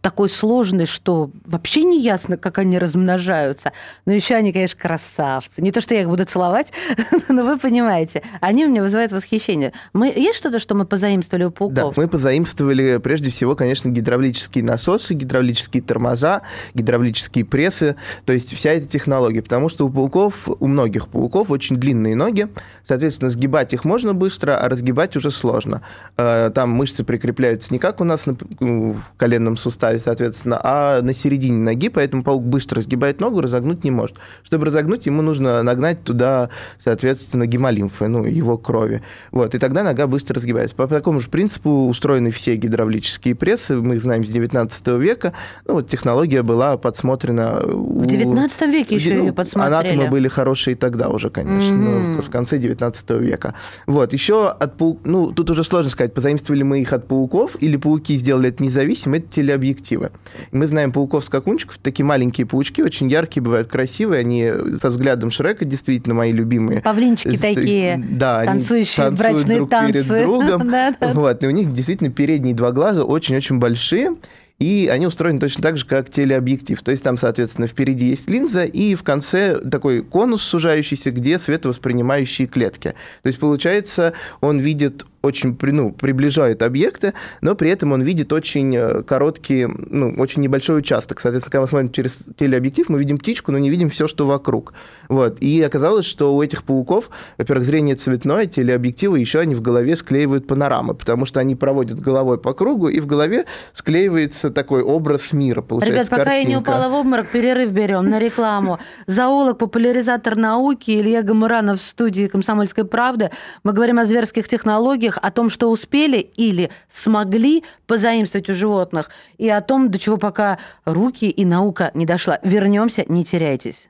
такой 0.00 0.28
сложный, 0.28 0.86
что 0.86 1.30
вообще 1.44 1.82
не 1.84 2.00
ясно, 2.00 2.36
как 2.36 2.58
они 2.58 2.78
размножаются. 2.78 3.72
Но 4.06 4.12
еще 4.12 4.34
они, 4.34 4.52
конечно, 4.52 4.78
красавцы. 4.80 5.60
Не 5.62 5.72
то, 5.72 5.80
что 5.80 5.94
я 5.94 6.02
их 6.02 6.08
буду 6.08 6.24
целовать, 6.24 6.72
но 7.28 7.44
вы 7.44 7.58
понимаете. 7.58 8.22
Они 8.40 8.64
у 8.64 8.68
меня 8.68 8.82
вызывают 8.82 9.12
восхищение. 9.12 9.72
Мы, 9.92 10.08
есть 10.08 10.38
что-то, 10.38 10.58
что 10.58 10.74
мы 10.74 10.84
позаимствовали 10.86 11.44
у 11.44 11.50
Да, 11.50 11.54
пауков? 11.82 11.96
мы 11.96 12.08
позаимствовали 12.08 12.98
прежде 12.98 13.30
всего, 13.30 13.54
конечно, 13.56 13.88
гидравлические 13.88 14.64
насосы, 14.64 15.14
гидравлические 15.14 15.82
тормоза, 15.82 16.42
гидравлические 16.74 17.44
прессы, 17.44 17.96
то 18.24 18.32
есть 18.32 18.54
вся 18.54 18.72
эта 18.72 18.86
технология, 18.86 19.42
потому 19.42 19.68
что 19.68 19.86
у 19.86 19.90
пауков, 19.90 20.48
у 20.48 20.66
многих 20.66 21.08
пауков 21.08 21.50
очень 21.50 21.76
длинные 21.76 22.16
ноги, 22.16 22.48
соответственно, 22.86 23.30
сгибать 23.30 23.72
их 23.72 23.84
можно 23.84 24.14
быстро, 24.14 24.56
а 24.56 24.68
разгибать 24.68 25.16
уже 25.16 25.30
сложно. 25.30 25.82
Э, 26.16 26.50
Там 26.54 26.70
мышцы 26.70 27.04
прикрепляются 27.04 27.72
не 27.72 27.78
как 27.78 28.00
у 28.00 28.04
нас 28.04 28.26
на- 28.26 28.36
в 28.60 29.02
коленном 29.16 29.56
суставе, 29.56 29.71
суставе, 29.72 29.98
соответственно, 29.98 30.60
а 30.62 31.02
на 31.02 31.14
середине 31.14 31.58
ноги, 31.58 31.88
поэтому 31.88 32.22
паук 32.22 32.44
быстро 32.44 32.80
сгибает 32.82 33.20
ногу, 33.20 33.40
разогнуть 33.40 33.84
не 33.84 33.90
может. 33.90 34.16
Чтобы 34.44 34.66
разогнуть, 34.66 35.06
ему 35.06 35.22
нужно 35.22 35.62
нагнать 35.62 36.04
туда, 36.04 36.50
соответственно, 36.82 37.46
гемолимфы, 37.46 38.08
ну, 38.08 38.24
его 38.24 38.58
крови. 38.58 39.02
Вот, 39.30 39.54
и 39.54 39.58
тогда 39.58 39.82
нога 39.82 40.06
быстро 40.06 40.36
разгибается. 40.36 40.76
По 40.76 40.86
такому 40.86 41.20
же 41.20 41.28
принципу 41.28 41.86
устроены 41.86 42.30
все 42.30 42.56
гидравлические 42.56 43.34
прессы, 43.34 43.76
мы 43.76 43.96
их 43.96 44.02
знаем 44.02 44.24
с 44.24 44.28
19 44.28 44.86
века. 44.98 45.32
Ну, 45.66 45.74
вот 45.74 45.88
технология 45.88 46.42
была 46.42 46.76
подсмотрена... 46.76 47.60
В 47.64 48.06
19 48.06 48.60
веке 48.68 48.94
еще 48.96 49.14
ну, 49.14 49.24
ее 49.26 49.32
подсмотрели. 49.32 49.74
Анатомы 49.74 50.10
были 50.10 50.28
хорошие 50.28 50.76
тогда 50.76 51.08
уже, 51.08 51.30
конечно, 51.30 51.74
mm-hmm. 51.74 52.16
ну, 52.16 52.22
в 52.22 52.30
конце 52.30 52.58
19 52.58 53.10
века. 53.10 53.54
Вот, 53.86 54.12
еще 54.12 54.50
от 54.50 54.76
паук... 54.76 55.00
Ну, 55.04 55.32
тут 55.32 55.50
уже 55.50 55.64
сложно 55.64 55.90
сказать, 55.90 56.14
позаимствовали 56.14 56.62
мы 56.62 56.80
их 56.80 56.92
от 56.92 57.08
пауков, 57.08 57.56
или 57.60 57.76
пауки 57.76 58.16
сделали 58.18 58.50
это 58.50 58.62
независимо, 58.62 59.16
это 59.16 59.28
телеобъективы. 59.62 60.10
И 60.50 60.56
мы 60.56 60.66
знаем 60.66 60.92
пауков-скакунчиков, 60.92 61.78
такие 61.78 62.04
маленькие 62.04 62.46
паучки, 62.46 62.82
очень 62.82 63.08
яркие, 63.08 63.42
бывают 63.42 63.68
красивые, 63.68 64.20
они 64.20 64.50
со 64.80 64.90
взглядом 64.90 65.30
Шрека 65.30 65.64
действительно 65.64 66.14
мои 66.14 66.32
любимые. 66.32 66.80
Павлинчики 66.80 67.36
такие, 67.36 68.04
да, 68.10 68.44
танцующие 68.44 69.06
они 69.06 69.16
брачные 69.16 69.56
друг 69.56 69.70
танцы. 69.70 69.92
перед 69.92 70.08
другом. 70.08 70.72
Вот, 71.12 71.42
и 71.42 71.46
у 71.46 71.50
них 71.50 71.72
действительно 71.72 72.10
передние 72.10 72.54
два 72.54 72.72
глаза 72.72 73.04
очень-очень 73.04 73.58
большие, 73.58 74.16
и 74.58 74.88
они 74.90 75.06
устроены 75.06 75.40
точно 75.40 75.62
так 75.62 75.76
же, 75.76 75.86
как 75.86 76.10
телеобъектив. 76.10 76.80
То 76.82 76.90
есть 76.90 77.02
там, 77.02 77.18
соответственно, 77.18 77.66
впереди 77.66 78.06
есть 78.06 78.28
линза, 78.28 78.64
и 78.64 78.94
в 78.94 79.02
конце 79.02 79.58
такой 79.58 80.02
конус 80.02 80.42
сужающийся, 80.42 81.10
где 81.10 81.38
световоспринимающие 81.38 82.46
клетки. 82.46 82.94
То 83.22 83.26
есть, 83.26 83.38
получается, 83.38 84.12
он 84.40 84.58
видит 84.58 85.04
очень 85.22 85.56
ну, 85.62 85.92
приближает 85.92 86.62
объекты, 86.62 87.14
но 87.40 87.54
при 87.54 87.70
этом 87.70 87.92
он 87.92 88.02
видит 88.02 88.32
очень 88.32 88.76
э, 88.76 89.02
короткий, 89.02 89.66
ну, 89.66 90.14
очень 90.18 90.42
небольшой 90.42 90.78
участок. 90.78 91.20
Соответственно, 91.20 91.52
когда 91.52 91.60
мы 91.62 91.68
смотрим 91.68 91.92
через 91.92 92.16
телеобъектив, 92.38 92.88
мы 92.88 92.98
видим 92.98 93.18
птичку, 93.18 93.52
но 93.52 93.58
не 93.58 93.70
видим 93.70 93.88
все, 93.90 94.08
что 94.08 94.26
вокруг. 94.26 94.74
Вот. 95.08 95.38
И 95.40 95.62
оказалось, 95.62 96.06
что 96.06 96.34
у 96.34 96.42
этих 96.42 96.64
пауков, 96.64 97.10
во-первых, 97.38 97.64
зрение 97.66 97.96
цветное, 97.96 98.46
телеобъективы, 98.46 99.18
еще 99.18 99.40
они 99.40 99.54
в 99.54 99.60
голове 99.60 99.96
склеивают 99.96 100.46
панорамы, 100.46 100.94
потому 100.94 101.26
что 101.26 101.40
они 101.40 101.54
проводят 101.54 102.00
головой 102.00 102.38
по 102.38 102.52
кругу, 102.52 102.88
и 102.88 103.00
в 103.00 103.06
голове 103.06 103.46
склеивается 103.74 104.50
такой 104.50 104.82
образ 104.82 105.32
мира, 105.32 105.62
получается 105.62 106.00
Ребят, 106.00 106.10
пока 106.10 106.24
картинка. 106.24 106.50
я 106.50 106.56
не 106.56 106.60
упала 106.60 106.88
в 106.88 106.94
обморок, 106.94 107.28
перерыв 107.28 107.70
берем 107.70 108.08
на 108.08 108.18
рекламу. 108.18 108.78
Зоолог, 109.06 109.58
популяризатор 109.58 110.36
науки 110.36 110.90
Илья 110.90 111.22
Гамуранов 111.22 111.80
в 111.80 111.84
студии 111.84 112.26
«Комсомольской 112.26 112.84
правды». 112.84 113.30
Мы 113.64 113.72
говорим 113.72 113.98
о 113.98 114.04
зверских 114.04 114.48
технологиях, 114.48 115.11
технологиях, 115.12 115.18
о 115.20 115.30
том, 115.30 115.50
что 115.50 115.70
успели 115.70 116.18
или 116.18 116.70
смогли 116.88 117.64
позаимствовать 117.86 118.48
у 118.48 118.54
животных, 118.54 119.10
и 119.38 119.48
о 119.48 119.60
том, 119.60 119.90
до 119.90 119.98
чего 119.98 120.16
пока 120.16 120.58
руки 120.84 121.30
и 121.30 121.44
наука 121.44 121.90
не 121.94 122.06
дошла. 122.06 122.38
Вернемся, 122.42 123.04
не 123.08 123.24
теряйтесь. 123.24 123.88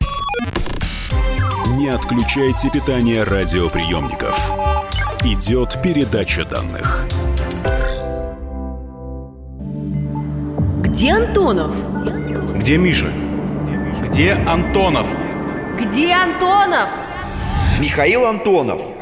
Не 1.78 1.88
отключайте 1.88 2.70
питание 2.70 3.24
радиоприемников. 3.24 4.38
Идет 5.24 5.76
передача 5.82 6.44
данных. 6.44 7.06
Где 10.82 11.12
Антонов? 11.12 11.74
Где 12.58 12.76
Миша? 12.76 13.10
Где 14.06 14.32
Антонов? 14.32 15.06
Где 15.80 16.12
Антонов? 16.12 16.90
Михаил 17.80 18.26
Антонов– 18.26 18.82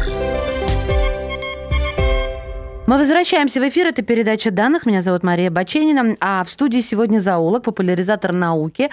Мы 2.91 2.97
возвращаемся 2.97 3.61
в 3.61 3.69
эфир. 3.69 3.87
Это 3.87 4.01
передача 4.01 4.51
данных. 4.51 4.85
Меня 4.85 5.01
зовут 5.01 5.23
Мария 5.23 5.49
Баченина. 5.49 6.17
А 6.19 6.43
в 6.43 6.49
студии 6.49 6.81
сегодня 6.81 7.19
зоолог, 7.19 7.63
популяризатор 7.63 8.33
науки, 8.33 8.89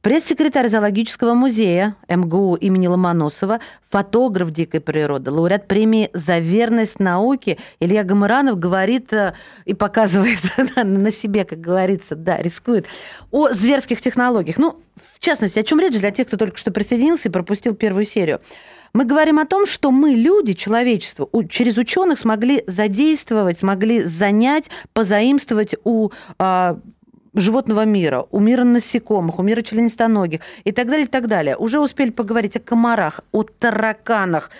пресс-секретарь 0.00 0.70
зоологического 0.70 1.34
музея 1.34 1.94
МГУ 2.08 2.54
имени 2.54 2.86
Ломоносова, 2.86 3.60
фотограф 3.90 4.52
дикой 4.52 4.80
природы, 4.80 5.30
лауреат 5.30 5.68
премии 5.68 6.08
«За 6.14 6.38
верность 6.38 6.98
науке» 6.98 7.58
Илья 7.78 8.04
Гамаранов 8.04 8.58
говорит 8.58 9.12
э, 9.12 9.34
и 9.66 9.74
показывает 9.74 10.38
на 10.82 11.10
себе, 11.10 11.44
как 11.44 11.60
говорится, 11.60 12.14
да, 12.16 12.38
рискует, 12.38 12.86
о 13.30 13.50
зверских 13.50 14.00
технологиях. 14.00 14.56
Ну, 14.56 14.80
в 15.14 15.20
частности, 15.20 15.58
о 15.58 15.62
чем 15.62 15.78
речь 15.78 15.98
для 15.98 16.10
тех, 16.10 16.26
кто 16.26 16.38
только 16.38 16.56
что 16.56 16.70
присоединился 16.70 17.28
и 17.28 17.32
пропустил 17.32 17.74
первую 17.74 18.06
серию. 18.06 18.40
Мы 18.94 19.06
говорим 19.06 19.38
о 19.38 19.46
том, 19.46 19.66
что 19.66 19.90
мы, 19.90 20.10
люди, 20.10 20.52
человечество, 20.52 21.28
через 21.48 21.78
ученых 21.78 22.18
смогли 22.18 22.62
задействовать, 22.66 23.58
смогли 23.58 24.04
занять, 24.04 24.70
позаимствовать 24.92 25.74
у 25.84 26.10
а, 26.38 26.78
животного 27.34 27.86
мира, 27.86 28.26
у 28.30 28.38
мира 28.38 28.64
насекомых, 28.64 29.38
у 29.38 29.42
мира 29.42 29.62
членистоногих 29.62 30.40
и 30.64 30.72
так 30.72 30.88
далее, 30.88 31.06
и 31.06 31.08
так 31.08 31.26
далее. 31.26 31.56
Уже 31.56 31.80
успели 31.80 32.10
поговорить 32.10 32.56
о 32.56 32.60
комарах, 32.60 33.20
о 33.32 33.44
тараканах, 33.44 34.50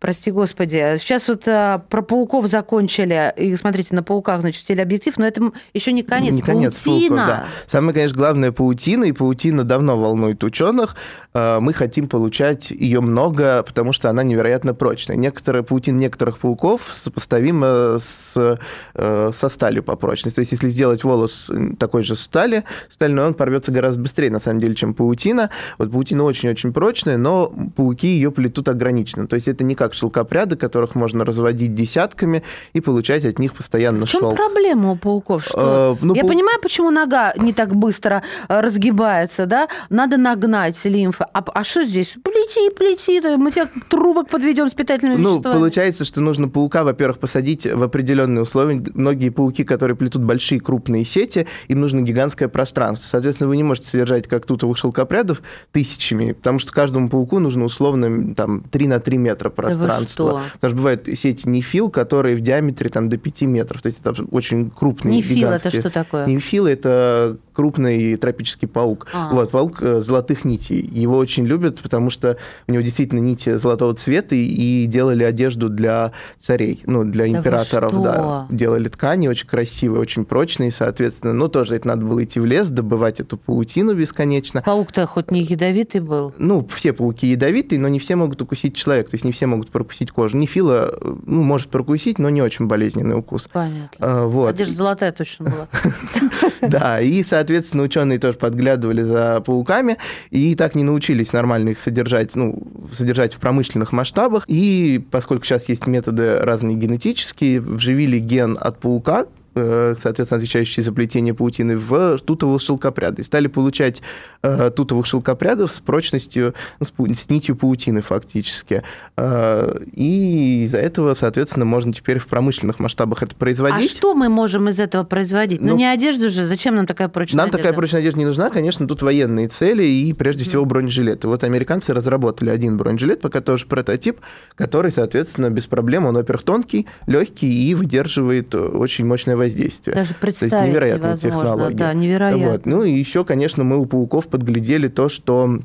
прости 0.00 0.30
господи. 0.30 0.96
Сейчас 0.98 1.28
вот 1.28 1.46
а, 1.46 1.78
про 1.78 2.02
пауков 2.02 2.48
закончили, 2.48 3.32
и 3.36 3.54
смотрите, 3.56 3.94
на 3.94 4.02
пауках, 4.02 4.40
значит, 4.40 4.64
телеобъектив, 4.66 5.16
но 5.18 5.26
это 5.26 5.52
еще 5.74 5.92
не 5.92 6.02
конец. 6.02 6.34
Не 6.34 6.42
конец, 6.42 6.82
паутина. 6.82 7.16
Да. 7.16 7.46
Самое, 7.66 7.94
конечно, 7.94 8.16
главное 8.16 8.50
паутина, 8.50 9.04
и 9.04 9.12
паутина 9.12 9.62
давно 9.62 9.98
волнует 9.98 10.42
ученых. 10.42 10.96
А, 11.34 11.60
мы 11.60 11.74
хотим 11.74 12.08
получать 12.08 12.70
ее 12.70 13.00
много, 13.00 13.62
потому 13.62 13.92
что 13.92 14.08
она 14.08 14.22
невероятно 14.22 14.72
прочная. 14.72 15.16
Некоторые 15.16 15.62
паутин 15.62 15.98
некоторых 15.98 16.38
пауков 16.38 16.88
сопоставима 16.90 17.98
с, 17.98 18.58
э, 18.94 19.30
со 19.34 19.48
сталью 19.50 19.82
по 19.82 19.96
прочности. 19.96 20.36
То 20.36 20.40
есть, 20.40 20.52
если 20.52 20.68
сделать 20.68 21.04
волос 21.04 21.50
такой 21.78 22.02
же 22.02 22.16
стали, 22.16 22.64
стальной, 22.88 23.26
он 23.26 23.34
порвется 23.34 23.70
гораздо 23.70 24.00
быстрее, 24.00 24.30
на 24.30 24.40
самом 24.40 24.60
деле, 24.60 24.74
чем 24.74 24.94
паутина. 24.94 25.50
Вот 25.76 25.92
паутина 25.92 26.24
очень-очень 26.24 26.72
прочная, 26.72 27.18
но 27.18 27.52
пауки 27.76 28.08
ее 28.08 28.30
плетут 28.30 28.68
ограниченно. 28.68 29.26
То 29.26 29.36
есть, 29.36 29.46
это 29.46 29.62
не 29.62 29.74
как 29.74 29.89
как 29.90 29.94
шелкопряды, 29.94 30.56
которых 30.56 30.94
можно 30.94 31.24
разводить 31.24 31.74
десятками 31.74 32.42
и 32.72 32.80
получать 32.80 33.24
от 33.24 33.38
них 33.38 33.54
постоянно 33.54 34.06
В 34.06 34.08
чем 34.08 34.20
шелк. 34.20 34.36
проблема 34.36 34.92
у 34.92 34.96
пауков? 34.96 35.44
Что? 35.44 35.96
Э, 36.00 36.04
ну, 36.04 36.14
Я 36.14 36.22
пау... 36.22 36.30
понимаю, 36.30 36.60
почему 36.62 36.90
нога 36.90 37.34
не 37.36 37.52
так 37.52 37.74
быстро 37.74 38.22
э, 38.48 38.60
разгибается, 38.60 39.46
да? 39.46 39.68
Надо 39.90 40.16
нагнать 40.16 40.78
лимфы. 40.84 41.24
А, 41.32 41.42
а 41.54 41.64
что 41.64 41.84
здесь? 41.84 42.14
Плети, 42.22 42.72
плети, 42.74 43.36
мы 43.36 43.50
тебя 43.50 43.68
трубок 43.88 44.28
подведем 44.28 44.68
с 44.68 44.74
питательными 44.74 45.20
ну, 45.20 45.30
веществами. 45.30 45.54
Ну, 45.54 45.60
получается, 45.60 46.04
что 46.04 46.20
нужно 46.20 46.48
паука, 46.48 46.84
во-первых, 46.84 47.18
посадить 47.18 47.66
в 47.66 47.82
определенные 47.82 48.42
условия. 48.42 48.82
Многие 48.94 49.30
пауки, 49.30 49.64
которые 49.64 49.96
плетут 49.96 50.22
большие 50.22 50.60
крупные 50.60 51.04
сети, 51.04 51.46
им 51.68 51.80
нужно 51.80 52.00
гигантское 52.00 52.48
пространство. 52.48 53.06
Соответственно, 53.10 53.48
вы 53.48 53.56
не 53.56 53.64
можете 53.64 53.88
содержать, 53.88 54.28
как 54.28 54.46
тутовых 54.46 54.76
шелкопрядов, 54.76 55.42
тысячами, 55.72 56.32
потому 56.32 56.60
что 56.60 56.72
каждому 56.72 57.08
пауку 57.08 57.40
нужно 57.40 57.64
условно 57.64 58.34
там 58.34 58.62
3 58.62 58.86
на 58.86 59.00
3 59.00 59.18
метра 59.18 59.50
пространства 59.50 59.79
пространство. 59.86 60.42
Потому 60.54 60.70
что 60.70 60.76
бывают 60.76 61.08
сети 61.14 61.48
нефил, 61.48 61.90
которые 61.90 62.36
в 62.36 62.40
диаметре 62.40 62.90
там, 62.90 63.08
до 63.08 63.16
5 63.16 63.42
метров. 63.42 63.82
То 63.82 63.86
есть 63.86 64.00
это 64.00 64.14
очень 64.30 64.70
крупные. 64.70 65.18
Нефил 65.18 65.48
это 65.50 65.70
что 65.70 65.90
такое? 65.90 66.26
Нефил 66.26 66.66
это 66.66 67.38
крупный 67.60 68.16
тропический 68.16 68.66
паук. 68.66 69.08
А. 69.12 69.34
Вот, 69.34 69.50
паук 69.50 69.82
э, 69.82 70.00
золотых 70.00 70.46
нитей. 70.46 70.80
Его 70.80 71.18
очень 71.18 71.44
любят, 71.44 71.78
потому 71.82 72.08
что 72.08 72.38
у 72.66 72.72
него 72.72 72.82
действительно 72.82 73.18
нити 73.18 73.54
золотого 73.58 73.92
цвета, 73.92 74.34
и 74.34 74.86
делали 74.86 75.24
одежду 75.24 75.68
для 75.68 76.12
царей, 76.40 76.80
ну, 76.86 77.04
для 77.04 77.24
да 77.24 77.30
императоров, 77.30 78.02
да. 78.02 78.46
Делали 78.48 78.88
ткани 78.88 79.28
очень 79.28 79.46
красивые, 79.46 80.00
очень 80.00 80.24
прочные, 80.24 80.72
соответственно. 80.72 81.34
Но 81.34 81.48
тоже 81.48 81.76
это 81.76 81.86
надо 81.86 82.06
было 82.06 82.24
идти 82.24 82.40
в 82.40 82.46
лес, 82.46 82.70
добывать 82.70 83.20
эту 83.20 83.36
паутину 83.36 83.92
бесконечно. 83.92 84.62
Паук-то 84.62 85.06
хоть 85.06 85.30
не 85.30 85.42
ядовитый 85.42 86.00
был? 86.00 86.32
Ну, 86.38 86.66
все 86.72 86.94
пауки 86.94 87.26
ядовитые, 87.26 87.78
но 87.78 87.88
не 87.88 87.98
все 87.98 88.16
могут 88.16 88.40
укусить 88.40 88.74
человека, 88.74 89.10
то 89.10 89.16
есть 89.16 89.24
не 89.26 89.32
все 89.32 89.44
могут 89.44 89.68
прокусить 89.68 90.12
кожу. 90.12 90.38
Нефила, 90.38 90.98
ну, 91.26 91.42
может 91.42 91.68
прокусить, 91.68 92.18
но 92.18 92.30
не 92.30 92.40
очень 92.40 92.68
болезненный 92.68 93.18
укус. 93.18 93.48
Понятно. 93.52 93.90
А, 93.98 94.26
вот. 94.26 94.54
Одежда 94.54 94.74
золотая 94.74 95.12
точно 95.12 95.44
была. 95.44 95.68
Да, 96.70 97.00
и, 97.00 97.22
соответственно, 97.22 97.84
ученые 97.84 98.18
тоже 98.18 98.36
подглядывали 98.38 99.02
за 99.02 99.40
пауками 99.40 99.96
и 100.30 100.54
так 100.54 100.74
не 100.74 100.84
научились 100.84 101.32
нормально 101.32 101.70
их 101.70 101.80
содержать, 101.80 102.34
ну, 102.36 102.62
содержать 102.92 103.34
в 103.34 103.38
промышленных 103.38 103.92
масштабах. 103.92 104.44
И 104.46 105.02
поскольку 105.10 105.44
сейчас 105.44 105.68
есть 105.68 105.86
методы 105.86 106.38
разные 106.38 106.76
генетические, 106.76 107.60
вживили 107.60 108.18
ген 108.18 108.56
от 108.60 108.78
паука, 108.78 109.26
соответственно, 109.54 110.36
отвечающие 110.38 110.82
за 110.84 110.92
плетение 110.92 111.34
паутины, 111.34 111.76
в 111.76 112.18
тутовые 112.18 112.58
шелкопряды. 112.58 113.22
И 113.22 113.24
стали 113.24 113.46
получать 113.48 114.02
э, 114.42 114.70
тутовых 114.74 115.06
шелкопрядов 115.06 115.72
с 115.72 115.80
прочностью, 115.80 116.54
ну, 116.78 116.86
с, 116.86 117.18
с 117.20 117.28
нитью 117.30 117.56
паутины 117.56 118.00
фактически. 118.00 118.82
Э, 119.16 119.78
И 119.94 120.64
из-за 120.64 120.78
этого, 120.78 121.14
соответственно, 121.14 121.64
можно 121.64 121.92
теперь 121.92 122.18
в 122.18 122.26
промышленных 122.26 122.78
масштабах 122.78 123.22
это 123.22 123.32
А 123.34 123.38
производить. 123.38 123.90
что 123.92 124.14
мы 124.14 124.28
можем 124.28 124.68
из 124.68 124.78
этого 124.78 125.04
производить? 125.04 125.60
Ну, 125.60 125.70
Ну, 125.70 125.76
не 125.76 125.86
одежду 125.86 126.28
же. 126.30 126.46
Зачем 126.46 126.74
нам 126.76 126.86
такая 126.86 127.08
прочная 127.08 127.38
Нам 127.38 127.46
одежда? 127.46 127.58
такая 127.58 127.72
прочная 127.72 128.00
одежда 128.00 128.18
не 128.20 128.26
нужна, 128.26 128.50
конечно, 128.50 128.86
тут 128.86 129.02
военные 129.02 129.48
цели 129.48 129.84
и 129.84 130.12
прежде 130.12 130.44
всего 130.44 130.64
бронежилеты. 130.64 131.28
Вот 131.28 131.44
американцы 131.44 131.92
разработали 131.94 132.50
один 132.50 132.76
бронежилет, 132.76 133.20
пока 133.20 133.40
тоже 133.40 133.66
прототип, 133.66 134.20
который, 134.54 134.90
соответственно, 134.92 135.50
без 135.50 135.66
проблем, 135.66 136.06
он, 136.06 136.14
во-первых, 136.14 136.44
тонкий, 136.44 136.86
легкий 137.06 137.68
и 137.70 137.74
выдерживает 137.74 138.54
э, 138.54 138.58
очень 138.58 139.06
мощное 139.06 139.36
воздействие. 139.40 139.94
Даже 139.94 140.14
То 140.14 140.26
есть 140.26 140.38
представить 140.38 140.68
невероятная 140.70 141.10
невозможно. 141.10 141.38
технология. 141.38 141.76
Да, 141.76 141.94
невероятно. 141.94 142.50
Вот. 142.52 142.66
Ну 142.66 142.82
и 142.84 142.92
еще, 142.92 143.24
конечно, 143.24 143.64
мы 143.64 143.78
у 143.78 143.86
пауков 143.86 144.28
подглядели 144.28 144.88
то, 144.88 145.08
что 145.08 145.60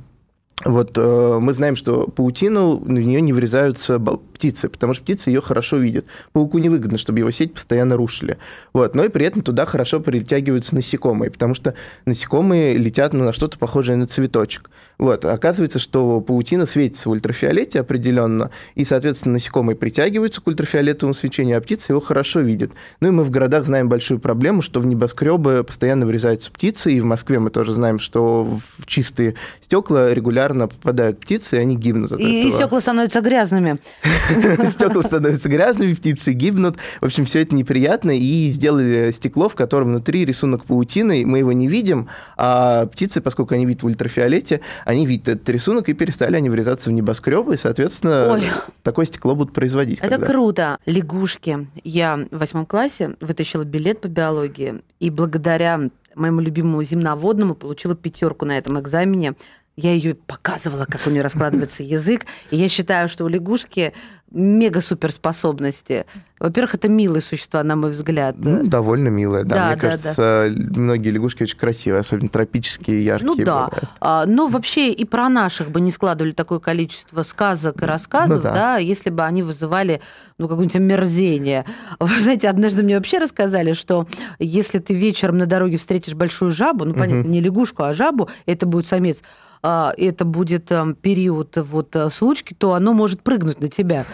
вот 0.63 0.97
э, 0.97 1.37
мы 1.41 1.53
знаем, 1.53 1.75
что 1.75 2.07
паутину 2.07 2.77
в 2.77 2.89
нее 2.89 3.19
не 3.19 3.33
врезаются 3.33 3.99
птицы, 3.99 4.69
потому 4.69 4.93
что 4.93 5.03
птицы 5.03 5.29
ее 5.29 5.41
хорошо 5.41 5.75
видят. 5.77 6.05
Пауку 6.31 6.59
невыгодно, 6.59 6.97
чтобы 6.97 7.19
его 7.19 7.31
сеть 7.31 7.53
постоянно 7.53 7.97
рушили. 7.97 8.37
Вот. 8.71 8.95
Но 8.95 9.03
и 9.03 9.09
при 9.09 9.25
этом 9.25 9.41
туда 9.41 9.65
хорошо 9.65 9.99
притягиваются 9.99 10.73
насекомые, 10.73 11.29
потому 11.29 11.55
что 11.55 11.73
насекомые 12.05 12.77
летят 12.77 13.11
ну, 13.11 13.25
на 13.25 13.33
что-то 13.33 13.57
похожее 13.57 13.97
на 13.97 14.07
цветочек. 14.07 14.69
Вот. 14.97 15.25
Оказывается, 15.25 15.77
что 15.77 16.21
паутина 16.21 16.65
светится 16.65 17.09
в 17.09 17.11
ультрафиолете 17.11 17.81
определенно, 17.81 18.49
и, 18.75 18.85
соответственно, 18.85 19.33
насекомые 19.33 19.75
притягиваются 19.75 20.39
к 20.39 20.47
ультрафиолетовому 20.47 21.13
свечению, 21.13 21.57
а 21.57 21.61
птицы 21.61 21.91
его 21.91 21.99
хорошо 21.99 22.39
видят. 22.39 22.71
Ну 23.01 23.09
и 23.09 23.11
мы 23.11 23.25
в 23.25 23.29
городах 23.29 23.65
знаем 23.65 23.89
большую 23.89 24.21
проблему, 24.21 24.61
что 24.61 24.79
в 24.79 24.85
небоскребы 24.85 25.65
постоянно 25.65 26.05
врезаются 26.05 26.49
птицы, 26.49 26.93
и 26.93 27.01
в 27.01 27.05
Москве 27.05 27.39
мы 27.39 27.49
тоже 27.49 27.73
знаем, 27.73 27.99
что 27.99 28.45
в 28.45 28.85
чистые 28.85 29.35
стекла 29.61 30.13
регулярно 30.13 30.44
попадают 30.53 31.19
птицы, 31.19 31.57
и 31.57 31.59
они 31.59 31.75
гибнут 31.75 32.11
от 32.11 32.19
И, 32.19 32.23
и 32.23 32.39
этого. 32.47 32.51
стекла 32.53 32.81
становятся 32.81 33.21
грязными. 33.21 33.77
Стекла 34.69 35.03
становятся 35.03 35.49
грязными, 35.49 35.93
птицы 35.93 36.33
гибнут. 36.33 36.77
В 37.01 37.05
общем, 37.05 37.25
все 37.25 37.41
это 37.41 37.55
неприятно. 37.55 38.11
И 38.17 38.51
сделали 38.51 39.11
стекло, 39.11 39.49
в 39.49 39.55
котором 39.55 39.89
внутри 39.89 40.25
рисунок 40.25 40.65
паутины. 40.65 41.25
Мы 41.25 41.39
его 41.39 41.51
не 41.51 41.67
видим, 41.67 42.09
а 42.37 42.85
птицы, 42.87 43.21
поскольку 43.21 43.53
они 43.55 43.65
видят 43.65 43.83
в 43.83 43.85
ультрафиолете, 43.87 44.61
они 44.85 45.05
видят 45.05 45.27
этот 45.27 45.49
рисунок 45.49 45.89
и 45.89 45.93
перестали 45.93 46.35
они 46.35 46.49
врезаться 46.49 46.89
в 46.89 46.93
небоскребы. 46.93 47.55
И, 47.55 47.57
соответственно, 47.57 48.33
Ой. 48.33 48.43
такое 48.83 49.05
стекло 49.05 49.35
будут 49.35 49.53
производить. 49.53 49.99
Это 49.99 50.09
когда- 50.09 50.27
круто. 50.27 50.77
Лягушки. 50.85 51.67
Я 51.83 52.25
в 52.31 52.37
восьмом 52.37 52.65
классе 52.65 53.15
вытащила 53.21 53.63
билет 53.63 54.01
по 54.01 54.07
биологии, 54.07 54.81
и 54.99 55.09
благодаря 55.09 55.89
моему 56.15 56.39
любимому 56.39 56.81
земноводному 56.83 57.55
получила 57.55 57.95
пятерку 57.95 58.45
на 58.45 58.57
этом 58.57 58.79
экзамене. 58.79 59.33
Я 59.75 59.93
ее 59.93 60.15
показывала, 60.15 60.85
как 60.85 61.01
у 61.05 61.09
нее 61.09 61.21
раскладывается 61.21 61.83
язык. 61.83 62.25
И 62.49 62.55
я 62.55 62.69
считаю, 62.69 63.09
что 63.09 63.25
у 63.25 63.27
лягушки 63.27 63.93
мега 64.31 64.81
суперспособности. 64.81 66.05
Во-первых, 66.39 66.75
это 66.75 66.89
милые 66.89 67.21
существа, 67.21 67.63
на 67.63 67.75
мой 67.75 67.91
взгляд. 67.91 68.35
Ну, 68.39 68.67
довольно 68.67 69.07
милая, 69.07 69.43
да. 69.43 69.55
Да, 69.55 69.67
Мне 69.67 69.75
да, 69.75 69.81
кажется, 69.81 70.53
многие 70.75 71.09
лягушки 71.09 71.43
очень 71.43 71.57
красивые, 71.57 72.01
особенно 72.01 72.29
тропические, 72.29 73.03
яркие. 73.03 73.27
Ну 73.31 73.35
да. 73.45 73.69
А, 74.01 74.25
Но 74.25 74.47
вообще 74.47 74.91
и 74.91 75.05
про 75.05 75.29
наших 75.29 75.69
бы 75.71 75.79
не 75.79 75.91
складывали 75.91 76.31
такое 76.31 76.59
количество 76.59 77.23
сказок 77.23 77.81
и 77.81 77.85
рассказов, 77.85 78.37
Ну 78.37 78.43
да. 78.43 78.53
да, 78.53 78.77
если 78.77 79.09
бы 79.09 79.23
они 79.23 79.43
вызывали 79.43 80.01
ну, 80.37 80.49
какое-нибудь 80.49 80.75
омерзение. 80.75 81.65
Вы 81.99 82.19
знаете, 82.19 82.49
однажды 82.49 82.83
мне 82.83 82.95
вообще 82.95 83.19
рассказали, 83.19 83.71
что 83.73 84.07
если 84.39 84.79
ты 84.79 84.93
вечером 84.93 85.37
на 85.37 85.45
дороге 85.45 85.77
встретишь 85.77 86.13
большую 86.13 86.51
жабу, 86.51 86.83
ну, 86.83 86.93
понятно, 86.93 87.27
не 87.29 87.39
лягушку, 87.39 87.83
а 87.83 87.93
жабу, 87.93 88.29
это 88.45 88.65
будет 88.65 88.87
самец, 88.87 89.21
это 89.97 90.25
будет 90.25 90.71
эм, 90.71 90.95
период 90.95 91.57
вот 91.57 91.95
э, 91.95 92.09
случки, 92.09 92.53
то 92.53 92.73
оно 92.73 92.93
может 92.93 93.21
прыгнуть 93.21 93.59
на 93.59 93.67
тебя. 93.67 94.05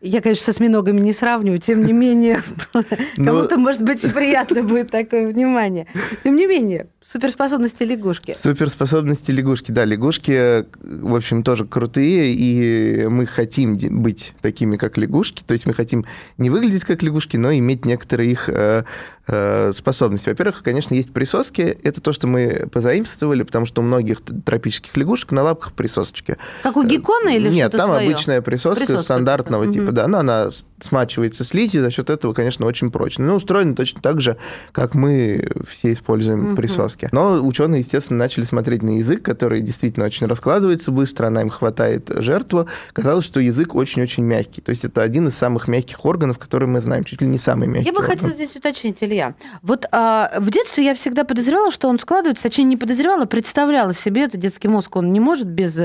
Э, 0.00 0.06
Я, 0.06 0.20
конечно, 0.20 0.44
со 0.44 0.50
осьминогами 0.52 1.00
не 1.00 1.12
сравниваю, 1.12 1.58
тем 1.60 1.82
не 1.82 1.92
менее, 1.92 2.42
Ну- 3.16 3.24
кому-то, 3.26 3.56
может 3.58 3.82
быть, 3.82 4.04
и 4.04 4.08
приятно 4.08 4.62
будет 4.62 4.90
такое 4.90 5.28
внимание. 5.28 5.86
Тем 6.24 6.36
не 6.36 6.46
менее, 6.46 6.86
суперспособности 7.06 7.82
лягушки. 7.84 8.34
Суперспособности 8.38 9.30
лягушки. 9.30 9.72
Да, 9.72 9.84
лягушки, 9.84 10.66
в 10.82 11.14
общем, 11.14 11.42
тоже 11.42 11.64
крутые, 11.64 12.34
и 12.34 13.06
мы 13.08 13.26
хотим 13.26 13.78
быть 14.02 14.34
такими, 14.42 14.76
как 14.76 14.98
лягушки. 14.98 15.42
То 15.46 15.52
есть 15.52 15.64
мы 15.66 15.72
хотим 15.74 16.04
не 16.36 16.50
выглядеть 16.50 16.84
как 16.84 17.02
лягушки, 17.02 17.36
но 17.36 17.52
иметь 17.52 17.86
некоторые 17.86 18.30
их 18.30 18.48
э, 18.50 18.84
э, 19.26 19.72
способности. 19.74 20.28
Во-первых, 20.28 20.62
конечно, 20.62 20.94
есть 20.94 21.12
присоски. 21.12 21.62
Это 21.82 22.00
то, 22.02 22.12
что 22.12 22.26
мы 22.26 22.68
позаимствовали, 22.70 23.42
потому 23.42 23.64
что 23.64 23.80
у 23.80 23.84
многих 23.84 24.20
тропических 24.44 24.94
лягушек 24.96 25.32
на 25.32 25.42
лапках 25.42 25.72
присосочки. 25.72 26.36
Как 26.62 26.76
у 26.76 26.82
геккона 26.82 27.30
или 27.30 27.48
Нет, 27.48 27.68
что-то 27.68 27.78
там 27.78 27.86
своё? 27.90 28.06
обычная 28.10 28.42
присоска, 28.42 28.84
Присоска 28.84 29.02
стандартного 29.02 29.66
типа. 29.72 29.87
Да, 29.92 30.06
но 30.06 30.18
она 30.18 30.50
смачивается 30.82 31.44
слизью, 31.44 31.82
за 31.82 31.90
счет 31.90 32.10
этого, 32.10 32.32
конечно, 32.32 32.66
очень 32.66 32.90
прочно. 32.90 33.24
Но 33.26 33.36
устроена 33.36 33.74
точно 33.74 34.00
так 34.00 34.20
же, 34.20 34.36
как 34.72 34.94
мы 34.94 35.50
все 35.68 35.92
используем 35.92 36.40
Мгм. 36.48 36.56
присоски. 36.56 37.08
Но 37.12 37.34
ученые, 37.44 37.80
естественно, 37.80 38.18
начали 38.18 38.44
смотреть 38.44 38.82
на 38.82 38.98
язык, 38.98 39.22
который 39.22 39.60
действительно 39.60 40.06
очень 40.06 40.26
раскладывается 40.26 40.90
быстро, 40.92 41.26
она 41.26 41.42
им 41.42 41.50
хватает 41.50 42.10
жертву. 42.16 42.68
Казалось, 42.92 43.24
что 43.24 43.40
язык 43.40 43.74
очень-очень 43.74 44.22
мягкий. 44.24 44.60
То 44.60 44.70
есть 44.70 44.84
это 44.84 45.02
один 45.02 45.28
из 45.28 45.34
самых 45.34 45.68
мягких 45.68 46.04
органов, 46.04 46.38
которые 46.38 46.68
мы 46.68 46.80
знаем, 46.80 47.04
чуть 47.04 47.20
ли 47.22 47.26
не 47.26 47.38
самый 47.38 47.66
мягкий 47.68 47.86
Я 47.86 47.92
бы 47.92 47.98
орган. 48.00 48.14
хотела 48.16 48.32
здесь 48.32 48.54
уточнить, 48.56 48.98
Илья. 49.00 49.34
Вот 49.62 49.86
а, 49.92 50.32
в 50.38 50.50
детстве 50.50 50.84
я 50.84 50.94
всегда 50.94 51.24
подозревала, 51.24 51.70
что 51.70 51.88
он 51.88 51.98
складывается, 51.98 52.42
точнее, 52.44 52.64
не 52.64 52.76
подозревала, 52.76 53.24
представляла 53.26 53.94
себе, 53.94 54.22
это 54.24 54.36
детский 54.36 54.68
мозг, 54.68 54.94
он 54.96 55.12
не 55.12 55.20
может 55.20 55.46
без 55.46 55.80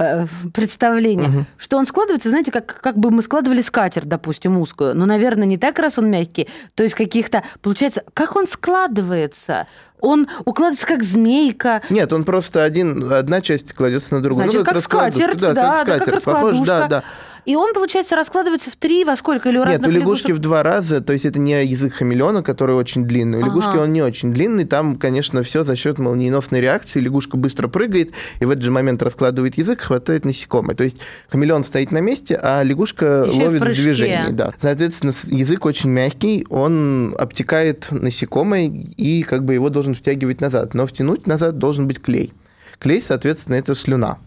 э, 0.00 0.26
представления, 0.54 1.28
Мгм. 1.28 1.46
что 1.56 1.76
он 1.76 1.86
складывается, 1.86 2.28
знаете, 2.28 2.52
как, 2.52 2.80
как 2.80 2.96
бы 2.98 3.10
мы 3.10 3.22
складывали 3.22 3.60
скатерть, 3.62 4.06
допустим, 4.08 4.37
узкую. 4.46 4.94
Но, 4.94 5.06
наверное, 5.06 5.46
не 5.46 5.58
так, 5.58 5.78
раз 5.78 5.98
он 5.98 6.10
мягкий. 6.10 6.48
То 6.74 6.84
есть 6.84 6.94
каких-то, 6.94 7.42
получается, 7.62 8.04
как 8.14 8.36
он 8.36 8.46
складывается? 8.46 9.66
Он 10.00 10.28
укладывается 10.44 10.86
как 10.86 11.02
змейка, 11.02 11.82
Нет, 11.90 12.12
он 12.12 12.22
просто 12.22 12.62
один, 12.62 13.12
одна 13.12 13.40
часть 13.40 13.72
кладется 13.72 14.14
на 14.14 14.22
другую. 14.22 14.44
Значит, 14.44 14.60
ну, 14.60 14.64
как 14.64 14.74
раскладушка, 14.74 15.22
скатерть, 15.22 15.40
да, 15.40 15.52
да, 15.54 15.74
как 15.74 15.86
как 15.86 16.02
скатерть. 16.02 16.24
Похож, 16.24 16.42
раскладушка. 16.52 16.66
да, 16.66 16.88
да. 16.88 17.04
И 17.48 17.56
он, 17.56 17.72
получается, 17.72 18.14
раскладывается 18.14 18.70
в 18.70 18.76
три, 18.76 19.04
во 19.04 19.16
сколько, 19.16 19.48
или 19.48 19.56
у 19.56 19.64
Нет, 19.64 19.80
у 19.86 19.90
лягушки 19.90 20.26
лягушек? 20.26 20.36
в 20.36 20.38
два 20.38 20.62
раза, 20.62 21.00
то 21.00 21.14
есть 21.14 21.24
это 21.24 21.40
не 21.40 21.64
язык 21.64 21.94
хамелеона, 21.94 22.42
который 22.42 22.76
очень 22.76 23.06
длинный. 23.06 23.38
У 23.38 23.40
Ага. 23.40 23.48
лягушки 23.48 23.76
он 23.78 23.90
не 23.94 24.02
очень 24.02 24.34
длинный, 24.34 24.66
там, 24.66 24.96
конечно, 24.96 25.42
все 25.42 25.64
за 25.64 25.74
счет 25.74 25.98
молниеносной 25.98 26.60
реакции. 26.60 27.00
Лягушка 27.00 27.38
быстро 27.38 27.68
прыгает, 27.68 28.10
и 28.40 28.44
в 28.44 28.50
этот 28.50 28.64
же 28.64 28.70
момент 28.70 29.02
раскладывает 29.02 29.56
язык, 29.56 29.80
хватает 29.80 30.26
насекомое. 30.26 30.76
То 30.76 30.84
есть 30.84 30.98
хамелеон 31.30 31.64
стоит 31.64 31.90
на 31.90 31.98
месте, 32.00 32.38
а 32.42 32.62
лягушка 32.62 33.24
в 33.24 33.34
ловит 33.34 33.62
в 33.62 33.64
прыжке. 33.64 33.82
движении. 33.82 34.30
Да. 34.32 34.52
Соответственно, 34.60 35.14
язык 35.24 35.64
очень 35.64 35.88
мягкий, 35.88 36.46
он 36.50 37.14
обтекает 37.18 37.88
насекомое 37.90 38.66
и 38.98 39.22
как 39.22 39.44
бы 39.46 39.54
его 39.54 39.70
должен 39.70 39.94
втягивать 39.94 40.42
назад. 40.42 40.74
Но 40.74 40.84
втянуть 40.84 41.26
назад 41.26 41.56
должен 41.56 41.86
быть 41.86 41.98
клей. 42.02 42.34
Клей, 42.78 43.00
соответственно, 43.00 43.54
это 43.56 43.74
слюна. 43.74 44.18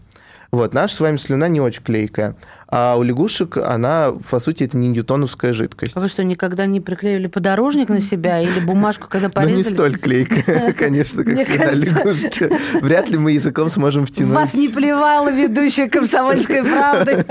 Вот, 0.50 0.74
наша 0.74 0.96
с 0.96 1.00
вами 1.00 1.16
слюна 1.16 1.48
не 1.48 1.62
очень 1.62 1.82
клейкая. 1.82 2.36
А 2.74 2.96
у 2.96 3.02
лягушек 3.02 3.58
она, 3.58 4.14
по 4.30 4.40
сути, 4.40 4.64
это 4.64 4.78
не 4.78 4.88
ньютоновская 4.88 5.52
жидкость. 5.52 5.94
А 5.94 6.00
Вы 6.00 6.08
что, 6.08 6.24
никогда 6.24 6.64
не 6.64 6.80
приклеивали 6.80 7.26
подорожник 7.26 7.90
на 7.90 8.00
себя 8.00 8.40
или 8.40 8.60
бумажку, 8.60 9.08
когда 9.10 9.28
порезали? 9.28 9.56
не 9.58 9.62
столь 9.64 9.98
клейкая, 9.98 10.72
конечно, 10.78 11.22
как 11.22 11.36
кажется- 11.46 11.80
лягушки. 11.80 12.48
Вряд 12.80 13.10
ли 13.10 13.18
мы 13.18 13.32
языком 13.32 13.68
сможем 13.68 14.06
втянуть. 14.06 14.32
Вас 14.32 14.54
не 14.54 14.70
плевала 14.70 15.30
ведущая 15.30 15.90
комсомольской 15.90 16.62
правды. 16.64 17.26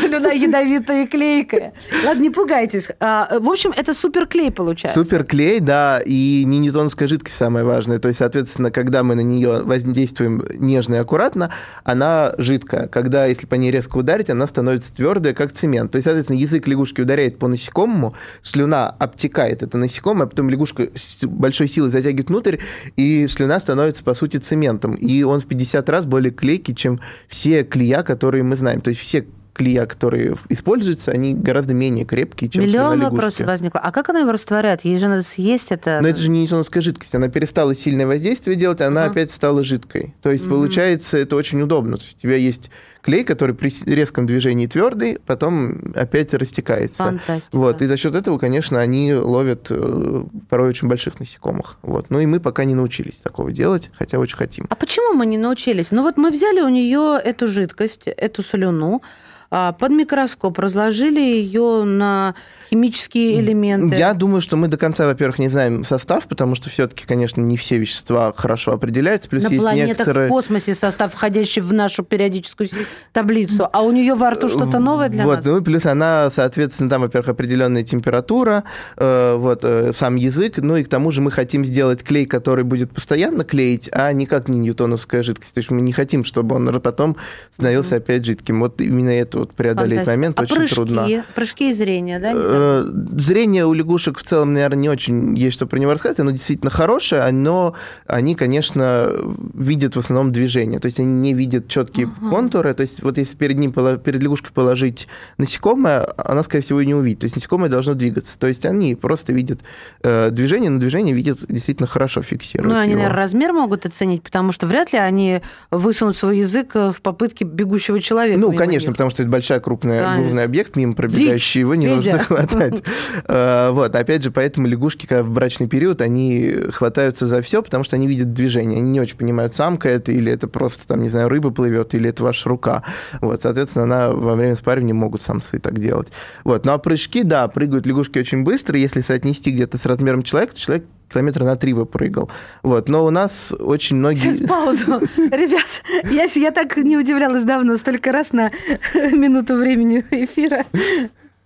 Слюна 0.00 0.28
ядовитая 0.30 1.04
и 1.04 1.06
клейкая. 1.06 1.74
Ладно, 2.06 2.22
не 2.22 2.30
пугайтесь. 2.30 2.88
А, 3.00 3.38
В 3.38 3.50
общем, 3.50 3.74
это 3.76 3.92
суперклей 3.92 4.50
получается. 4.50 4.98
Суперклей, 4.98 5.60
да, 5.60 6.00
и 6.02 6.42
не 6.46 6.58
ньютоновская 6.58 7.06
жидкость 7.06 7.36
самое 7.36 7.66
важное. 7.66 7.98
То 7.98 8.08
есть, 8.08 8.20
соответственно, 8.20 8.70
когда 8.70 9.02
мы 9.02 9.14
на 9.14 9.20
нее 9.20 9.62
воздействуем 9.62 10.42
нежно 10.54 10.94
и 10.94 10.98
аккуратно, 10.98 11.50
она 11.84 12.32
жидкая. 12.38 12.86
Когда, 12.88 13.26
если 13.26 13.44
по 13.46 13.56
ней 13.56 13.70
резко 13.70 13.98
ударить, 13.98 14.30
она 14.30 14.46
становится 14.46 14.69
твердая, 14.78 15.34
как 15.34 15.52
цемент. 15.52 15.92
То 15.92 15.96
есть, 15.96 16.04
соответственно, 16.04 16.38
язык 16.38 16.66
лягушки 16.66 17.00
ударяет 17.00 17.38
по 17.38 17.48
насекомому, 17.48 18.14
слюна 18.42 18.88
обтекает 18.88 19.62
это 19.62 19.76
насекомое, 19.78 20.24
а 20.26 20.28
потом 20.28 20.50
лягушка 20.50 20.88
с 20.94 21.24
большой 21.26 21.68
силой 21.68 21.90
затягивает 21.90 22.28
внутрь, 22.28 22.56
и 22.96 23.26
слюна 23.26 23.58
становится, 23.60 24.04
по 24.04 24.14
сути, 24.14 24.36
цементом. 24.38 24.94
И 24.94 25.22
он 25.22 25.40
в 25.40 25.46
50 25.46 25.88
раз 25.88 26.04
более 26.04 26.30
клейкий, 26.32 26.74
чем 26.74 27.00
все 27.28 27.64
клея, 27.64 28.02
которые 28.02 28.42
мы 28.42 28.56
знаем. 28.56 28.80
То 28.80 28.90
есть 28.90 29.00
все 29.00 29.26
клея, 29.52 29.84
которые 29.84 30.36
используются, 30.48 31.10
они 31.10 31.34
гораздо 31.34 31.74
менее 31.74 32.06
крепкие, 32.06 32.48
чем 32.48 32.62
Миллион 32.64 33.00
вопросов 33.00 33.46
возникло. 33.46 33.80
А 33.80 33.92
как 33.92 34.08
она 34.08 34.20
его 34.20 34.32
растворяет? 34.32 34.84
Ей 34.86 34.96
же 34.96 35.08
надо 35.08 35.22
съесть 35.22 35.70
это. 35.70 35.98
Но 36.00 36.08
это 36.08 36.18
же 36.18 36.30
не 36.30 36.42
ньютоновская 36.42 36.82
жидкость, 36.82 37.14
она 37.14 37.28
перестала 37.28 37.74
сильное 37.74 38.06
воздействие 38.06 38.56
делать, 38.56 38.80
она 38.80 39.02
Ага. 39.04 39.10
опять 39.10 39.30
стала 39.30 39.62
жидкой. 39.62 40.14
То 40.22 40.30
есть, 40.30 40.48
получается, 40.48 41.18
это 41.18 41.36
очень 41.36 41.60
удобно. 41.60 41.98
То 41.98 42.04
есть, 42.04 42.16
у 42.16 42.20
тебя 42.20 42.36
есть 42.36 42.70
клей, 43.02 43.24
который 43.24 43.54
при 43.54 43.72
резком 43.86 44.26
движении 44.26 44.66
твердый, 44.66 45.18
потом 45.26 45.92
опять 45.94 46.34
растекается. 46.34 47.04
Фантастика. 47.04 47.56
Вот, 47.56 47.82
и 47.82 47.86
за 47.86 47.96
счет 47.96 48.14
этого, 48.14 48.38
конечно, 48.38 48.80
они 48.80 49.14
ловят 49.14 49.66
э, 49.70 50.24
порой 50.48 50.68
очень 50.68 50.88
больших 50.88 51.20
насекомых. 51.20 51.78
Вот. 51.82 52.06
Ну 52.10 52.20
и 52.20 52.26
мы 52.26 52.40
пока 52.40 52.64
не 52.64 52.74
научились 52.74 53.16
такого 53.16 53.52
делать, 53.52 53.90
хотя 53.98 54.18
очень 54.18 54.36
хотим. 54.36 54.66
А 54.68 54.74
почему 54.74 55.14
мы 55.14 55.26
не 55.26 55.38
научились? 55.38 55.90
Ну 55.90 56.02
вот 56.02 56.16
мы 56.16 56.30
взяли 56.30 56.60
у 56.60 56.68
нее 56.68 57.20
эту 57.22 57.46
жидкость, 57.46 58.06
эту 58.06 58.42
слюну, 58.42 59.02
а, 59.50 59.72
под 59.72 59.90
микроскоп, 59.90 60.58
разложили 60.58 61.20
ее 61.20 61.84
на 61.84 62.34
химические 62.70 63.40
элементы. 63.40 63.96
Я 63.96 64.14
думаю, 64.14 64.40
что 64.40 64.56
мы 64.56 64.68
до 64.68 64.76
конца, 64.76 65.06
во-первых, 65.06 65.38
не 65.38 65.48
знаем 65.48 65.84
состав, 65.84 66.26
потому 66.28 66.54
что 66.54 66.70
все-таки, 66.70 67.04
конечно, 67.04 67.40
не 67.40 67.56
все 67.56 67.78
вещества 67.78 68.32
хорошо 68.36 68.72
определяются. 68.72 69.28
Плюс 69.28 69.44
на 69.44 69.48
есть 69.48 69.60
планетах 69.60 69.98
некоторые... 69.98 70.26
в 70.28 70.30
космосе 70.30 70.74
состав, 70.74 71.12
входящий 71.12 71.60
в 71.60 71.72
нашу 71.72 72.04
периодическую 72.04 72.68
таблицу, 73.12 73.68
а 73.72 73.82
у 73.82 73.90
нее 73.92 74.14
во 74.14 74.30
рту 74.30 74.48
что-то 74.48 74.78
новое 74.78 75.08
для 75.08 75.24
вот, 75.24 75.36
нас? 75.36 75.44
Ну, 75.44 75.62
плюс 75.62 75.84
она, 75.86 76.30
соответственно, 76.34 76.88
там, 76.88 77.02
во-первых, 77.02 77.28
определенная 77.28 77.82
температура, 77.82 78.64
э, 78.96 79.34
вот, 79.36 79.60
э, 79.64 79.92
сам 79.92 80.16
язык, 80.16 80.58
ну 80.58 80.76
и 80.76 80.84
к 80.84 80.88
тому 80.88 81.10
же 81.10 81.20
мы 81.20 81.30
хотим 81.30 81.64
сделать 81.64 82.04
клей, 82.04 82.26
который 82.26 82.64
будет 82.64 82.92
постоянно 82.92 83.44
клеить, 83.44 83.88
а 83.92 84.12
никак 84.12 84.48
не 84.48 84.58
ньютоновская 84.58 85.22
жидкость. 85.22 85.54
То 85.54 85.58
есть 85.58 85.70
мы 85.70 85.80
не 85.80 85.92
хотим, 85.92 86.24
чтобы 86.24 86.56
он 86.56 86.80
потом 86.80 87.16
становился 87.52 87.96
опять 87.96 88.24
жидким. 88.24 88.60
Вот 88.60 88.80
именно 88.80 89.10
это 89.10 89.40
вот 89.40 89.52
преодолеть 89.52 90.00
Фантастика. 90.00 90.16
момент 90.16 90.38
а 90.38 90.42
очень 90.42 90.56
прыжки? 90.56 90.74
трудно. 90.74 91.24
Прыжки 91.34 91.70
и 91.70 91.72
зрение, 91.72 92.18
да? 92.18 92.32
Э, 92.60 92.90
Зрение 93.16 93.66
у 93.66 93.72
лягушек 93.72 94.18
в 94.18 94.22
целом, 94.22 94.52
наверное, 94.52 94.78
не 94.78 94.88
очень 94.88 95.36
есть 95.36 95.56
что 95.56 95.66
про 95.66 95.78
него 95.78 95.92
рассказать. 95.92 96.20
Оно 96.20 96.30
действительно 96.30 96.70
хорошее, 96.70 97.30
но 97.32 97.74
они, 98.06 98.34
конечно, 98.34 99.12
видят 99.54 99.96
в 99.96 99.98
основном 99.98 100.32
движение. 100.32 100.80
То 100.80 100.86
есть 100.86 101.00
они 101.00 101.12
не 101.12 101.34
видят 101.34 101.68
четкие 101.68 102.08
контуры. 102.30 102.74
То 102.74 102.82
есть 102.82 103.02
вот 103.02 103.18
если 103.18 103.36
перед 103.36 103.58
ним, 103.58 103.72
перед 103.72 104.22
лягушкой 104.22 104.52
положить 104.52 105.08
насекомое, 105.38 106.06
она, 106.16 106.42
скорее 106.42 106.62
всего, 106.62 106.80
и 106.80 106.86
не 106.86 106.94
увидит. 106.94 107.20
То 107.20 107.24
есть 107.24 107.36
насекомое 107.36 107.68
должно 107.68 107.94
двигаться. 107.94 108.38
То 108.38 108.46
есть 108.46 108.64
они 108.66 108.94
просто 108.94 109.32
видят 109.32 109.60
э, 110.02 110.30
движение, 110.30 110.70
но 110.70 110.78
движение 110.78 111.14
видят 111.14 111.40
действительно 111.48 111.86
хорошо, 111.86 112.22
фиксируют 112.22 112.72
Ну, 112.72 112.78
они, 112.78 112.92
его. 112.92 113.00
наверное, 113.02 113.22
размер 113.22 113.52
могут 113.52 113.86
оценить, 113.86 114.22
потому 114.22 114.52
что 114.52 114.66
вряд 114.66 114.92
ли 114.92 114.98
они 114.98 115.40
высунут 115.70 116.16
свой 116.16 116.38
язык 116.38 116.70
э, 116.74 116.92
в 116.92 117.00
попытке 117.02 117.44
бегущего 117.44 118.00
человека. 118.00 118.38
Ну, 118.38 118.52
конечно, 118.52 118.88
них. 118.88 118.94
потому 118.96 119.10
что 119.10 119.22
это 119.22 119.30
большая 119.30 119.60
крупная, 119.60 120.16
крупный 120.16 120.44
объект, 120.44 120.76
мимо 120.76 120.94
пробегающий, 120.94 121.60
его 121.60 121.74
не 121.74 121.86
Федя. 121.86 121.96
нужно 121.96 122.18
хватать. 122.24 122.49
Э, 123.26 123.70
Вот, 123.72 123.94
опять 123.94 124.22
же, 124.22 124.30
поэтому 124.30 124.66
лягушки, 124.66 125.06
когда 125.06 125.22
в 125.22 125.30
брачный 125.30 125.68
период, 125.68 126.00
они 126.00 126.54
хватаются 126.72 127.26
за 127.26 127.42
все, 127.42 127.62
потому 127.62 127.84
что 127.84 127.96
они 127.96 128.06
видят 128.06 128.32
движение. 128.32 128.78
Они 128.78 128.90
не 128.90 129.00
очень 129.00 129.16
понимают, 129.16 129.54
самка 129.54 129.88
это 129.88 130.12
или 130.12 130.32
это 130.32 130.48
просто, 130.48 130.86
там, 130.86 131.02
не 131.02 131.08
знаю, 131.08 131.28
рыба 131.28 131.50
плывет, 131.50 131.94
или 131.94 132.10
это 132.10 132.22
ваша 132.22 132.48
рука. 132.48 132.82
Вот, 133.20 133.42
соответственно, 133.42 133.84
она 133.84 134.10
во 134.10 134.34
время 134.34 134.54
спаривания 134.54 134.94
могут 134.94 135.22
самцы 135.22 135.58
так 135.58 135.78
делать. 135.78 136.08
Вот, 136.44 136.64
ну 136.64 136.72
а 136.72 136.78
прыжки, 136.78 137.22
да, 137.22 137.46
прыгают 137.48 137.86
лягушки 137.86 138.18
очень 138.18 138.42
быстро. 138.42 138.78
Если 138.78 139.00
соотнести 139.00 139.50
где-то 139.50 139.78
с 139.78 139.84
размером 139.84 140.22
человека, 140.22 140.54
то 140.54 140.60
человек 140.60 140.84
километра 141.12 141.44
на 141.44 141.56
три 141.56 141.72
бы 141.74 141.86
прыгал. 141.86 142.30
Вот, 142.62 142.88
но 142.88 143.04
у 143.04 143.10
нас 143.10 143.52
очень 143.58 143.96
многие... 143.96 144.32
Сейчас 144.32 144.48
паузу. 144.48 144.98
Ребят, 145.16 145.66
я, 146.10 146.24
я 146.24 146.50
так 146.52 146.76
не 146.76 146.96
удивлялась 146.96 147.44
давно, 147.44 147.76
столько 147.76 148.12
раз 148.12 148.32
на 148.32 148.50
минуту 148.94 149.56
времени 149.56 150.04
эфира. 150.10 150.64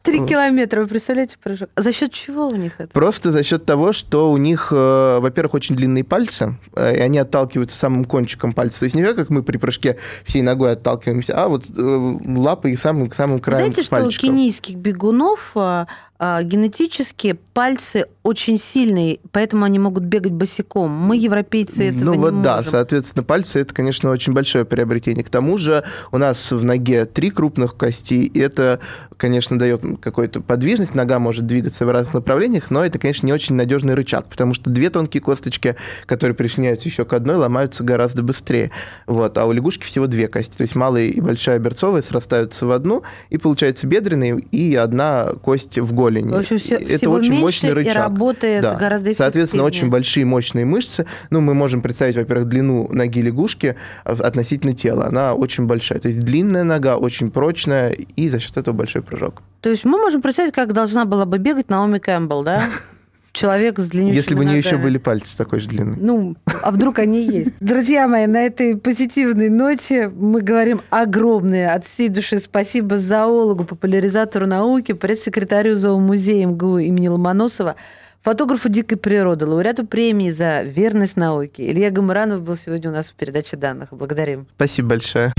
Три 0.04 0.26
километра, 0.26 0.82
вы 0.82 0.86
представляете, 0.86 1.36
прыжок? 1.42 1.70
За 1.76 1.90
счет 1.90 2.12
чего 2.12 2.48
у 2.48 2.54
них 2.54 2.72
это? 2.76 2.88
Просто 2.92 3.32
за 3.32 3.42
счет 3.42 3.64
того, 3.64 3.92
что 3.94 4.30
у 4.30 4.36
них, 4.36 4.68
э, 4.70 5.18
во-первых, 5.18 5.54
очень 5.54 5.76
длинные 5.76 6.04
пальцы, 6.04 6.56
э, 6.76 6.96
и 6.96 7.00
они 7.00 7.18
отталкиваются 7.18 7.78
самым 7.78 8.04
кончиком 8.04 8.52
пальца. 8.52 8.80
То 8.80 8.84
есть 8.84 8.94
не 8.94 9.02
так, 9.02 9.16
как 9.16 9.30
мы 9.30 9.42
при 9.42 9.56
прыжке 9.56 9.96
всей 10.24 10.42
ногой 10.42 10.72
отталкиваемся, 10.72 11.42
а 11.42 11.48
вот 11.48 11.64
э, 11.74 12.18
лапы 12.36 12.72
и 12.72 12.76
самым, 12.76 13.10
самым 13.12 13.40
краем 13.40 13.72
Знаете, 13.72 13.82
что 13.82 14.04
у 14.04 14.10
кенийских 14.10 14.76
бегунов 14.76 15.52
а, 15.54 15.86
генетически 16.18 17.38
пальцы 17.52 18.06
очень 18.22 18.58
сильные, 18.58 19.18
поэтому 19.32 19.64
они 19.64 19.78
могут 19.78 20.04
бегать 20.04 20.32
босиком. 20.32 20.90
Мы, 20.90 21.16
европейцы, 21.16 21.88
этого 21.88 22.04
ну 22.04 22.12
не 22.12 22.18
вот 22.18 22.42
да, 22.42 22.62
соответственно, 22.62 23.22
пальцы 23.22 23.60
это, 23.60 23.74
конечно, 23.74 24.10
очень 24.10 24.32
большое 24.32 24.64
приобретение. 24.64 25.24
К 25.24 25.28
тому 25.28 25.58
же 25.58 25.84
у 26.12 26.18
нас 26.18 26.50
в 26.50 26.64
ноге 26.64 27.04
три 27.04 27.30
крупных 27.30 27.76
кости, 27.76 28.14
и 28.14 28.38
это, 28.38 28.80
конечно, 29.16 29.58
дает 29.58 29.82
какую-то 30.00 30.40
подвижность. 30.40 30.94
Нога 30.94 31.18
может 31.18 31.46
двигаться 31.46 31.84
в 31.84 31.90
разных 31.90 32.14
направлениях, 32.14 32.70
но 32.70 32.84
это, 32.84 32.98
конечно, 32.98 33.26
не 33.26 33.32
очень 33.32 33.54
надежный 33.56 33.94
рычаг, 33.94 34.26
потому 34.26 34.54
что 34.54 34.70
две 34.70 34.90
тонкие 34.90 35.20
косточки, 35.20 35.76
которые 36.06 36.34
присоединяются 36.34 36.88
еще 36.88 37.04
к 37.04 37.12
одной, 37.12 37.36
ломаются 37.36 37.84
гораздо 37.84 38.22
быстрее. 38.22 38.70
Вот. 39.06 39.36
А 39.36 39.44
у 39.46 39.52
лягушки 39.52 39.84
всего 39.84 40.06
две 40.06 40.28
кости, 40.28 40.56
то 40.56 40.62
есть 40.62 40.74
малая 40.74 41.04
и 41.04 41.20
большая 41.20 41.58
берцовая 41.58 42.02
срастаются 42.02 42.66
в 42.66 42.70
одну, 42.70 43.02
и 43.30 43.38
получается 43.38 43.86
бедренные 43.86 44.38
и 44.38 44.74
одна 44.74 45.32
кость 45.42 45.78
в 45.78 45.92
голени. 46.04 46.30
В 46.30 46.36
общем, 46.36 46.58
все, 46.58 46.76
это 46.76 46.98
всего 46.98 47.14
очень 47.14 47.34
мощный 47.34 47.70
и 47.70 47.72
рычаг. 47.72 47.96
работает 47.96 48.62
Да. 48.62 48.74
гораздо 48.74 49.14
Соответственно, 49.14 49.64
очень 49.64 49.72
эффективнее. 49.76 49.92
большие 49.92 50.24
мощные 50.24 50.64
мышцы. 50.64 51.06
Ну, 51.30 51.40
мы 51.40 51.54
можем 51.54 51.80
представить, 51.82 52.16
во-первых, 52.16 52.48
длину 52.48 52.88
ноги 52.90 53.20
лягушки 53.22 53.76
а, 54.04 54.12
относительно 54.12 54.74
тела. 54.74 55.06
Она 55.06 55.34
очень 55.34 55.66
большая. 55.66 55.98
То 56.00 56.08
есть 56.08 56.20
длинная 56.20 56.64
нога, 56.64 56.96
очень 56.96 57.30
прочная, 57.30 57.90
и 57.90 58.28
за 58.28 58.40
счет 58.40 58.56
этого 58.56 58.74
большой 58.74 59.02
прыжок. 59.02 59.42
То 59.60 59.70
есть 59.70 59.84
мы 59.84 59.98
можем 59.98 60.22
представить, 60.22 60.52
как 60.52 60.72
должна 60.72 61.04
была 61.04 61.24
бы 61.24 61.38
бегать 61.38 61.68
Наоми 61.70 61.98
Кэмпбелл, 61.98 62.42
да? 62.42 62.64
Человек 63.34 63.80
с 63.80 63.88
длиннющими 63.88 64.16
Если 64.16 64.34
бы 64.36 64.42
у 64.42 64.44
нее 64.44 64.58
еще 64.58 64.76
были 64.76 64.96
пальцы 64.96 65.36
такой 65.36 65.58
же 65.58 65.68
длины. 65.68 65.96
Ну, 65.98 66.36
а 66.62 66.70
вдруг 66.70 67.00
они 67.00 67.26
есть? 67.26 67.50
Друзья 67.58 68.06
мои, 68.06 68.26
на 68.28 68.46
этой 68.46 68.76
позитивной 68.76 69.48
ноте 69.48 70.08
мы 70.08 70.40
говорим 70.40 70.82
огромное 70.90 71.74
от 71.74 71.84
всей 71.84 72.08
души 72.08 72.38
спасибо 72.38 72.96
зоологу, 72.96 73.64
популяризатору 73.64 74.46
науки, 74.46 74.92
пресс-секретарю 74.92 75.74
зоомузея 75.74 76.46
МГУ 76.46 76.78
имени 76.78 77.08
Ломоносова, 77.08 77.74
фотографу 78.22 78.68
дикой 78.68 78.98
природы, 78.98 79.46
лауреату 79.46 79.84
премии 79.84 80.30
за 80.30 80.62
верность 80.62 81.16
науке. 81.16 81.68
Илья 81.68 81.90
Гамаранов 81.90 82.42
был 82.42 82.56
сегодня 82.56 82.90
у 82.90 82.92
нас 82.92 83.06
в 83.06 83.14
передаче 83.14 83.56
данных. 83.56 83.88
Благодарим. 83.90 84.46
Спасибо 84.54 84.90
большое. 84.90 85.32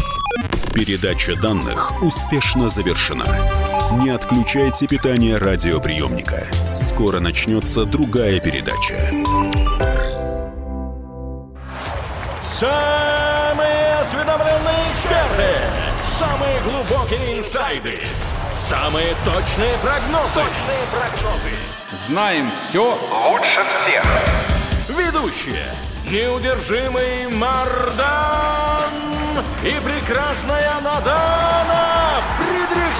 Передача 0.74 1.42
данных 1.42 2.04
успешно 2.04 2.70
завершена. 2.70 3.24
Не 3.94 4.10
отключайте 4.10 4.88
питание 4.88 5.38
радиоприемника. 5.38 6.48
Скоро 6.74 7.20
начнется 7.20 7.86
другая 7.86 8.40
передача. 8.40 9.12
Самые 12.44 13.94
осведомленные 14.02 14.92
эксперты, 14.92 15.50
самые 16.04 16.60
глубокие 16.62 17.38
инсайды, 17.38 18.00
самые 18.52 19.16
точные 19.24 19.78
прогнозы. 19.78 20.34
Точные 20.34 20.86
прогнозы. 20.92 22.08
Знаем 22.08 22.50
все 22.52 22.98
Лучше 23.30 23.62
всех. 23.70 24.04
Ведущие. 24.90 25.64
Неудержимый 26.10 27.28
Мардан 27.28 28.92
и 29.64 29.74
прекрасная 29.84 30.82
Надана 30.82 32.22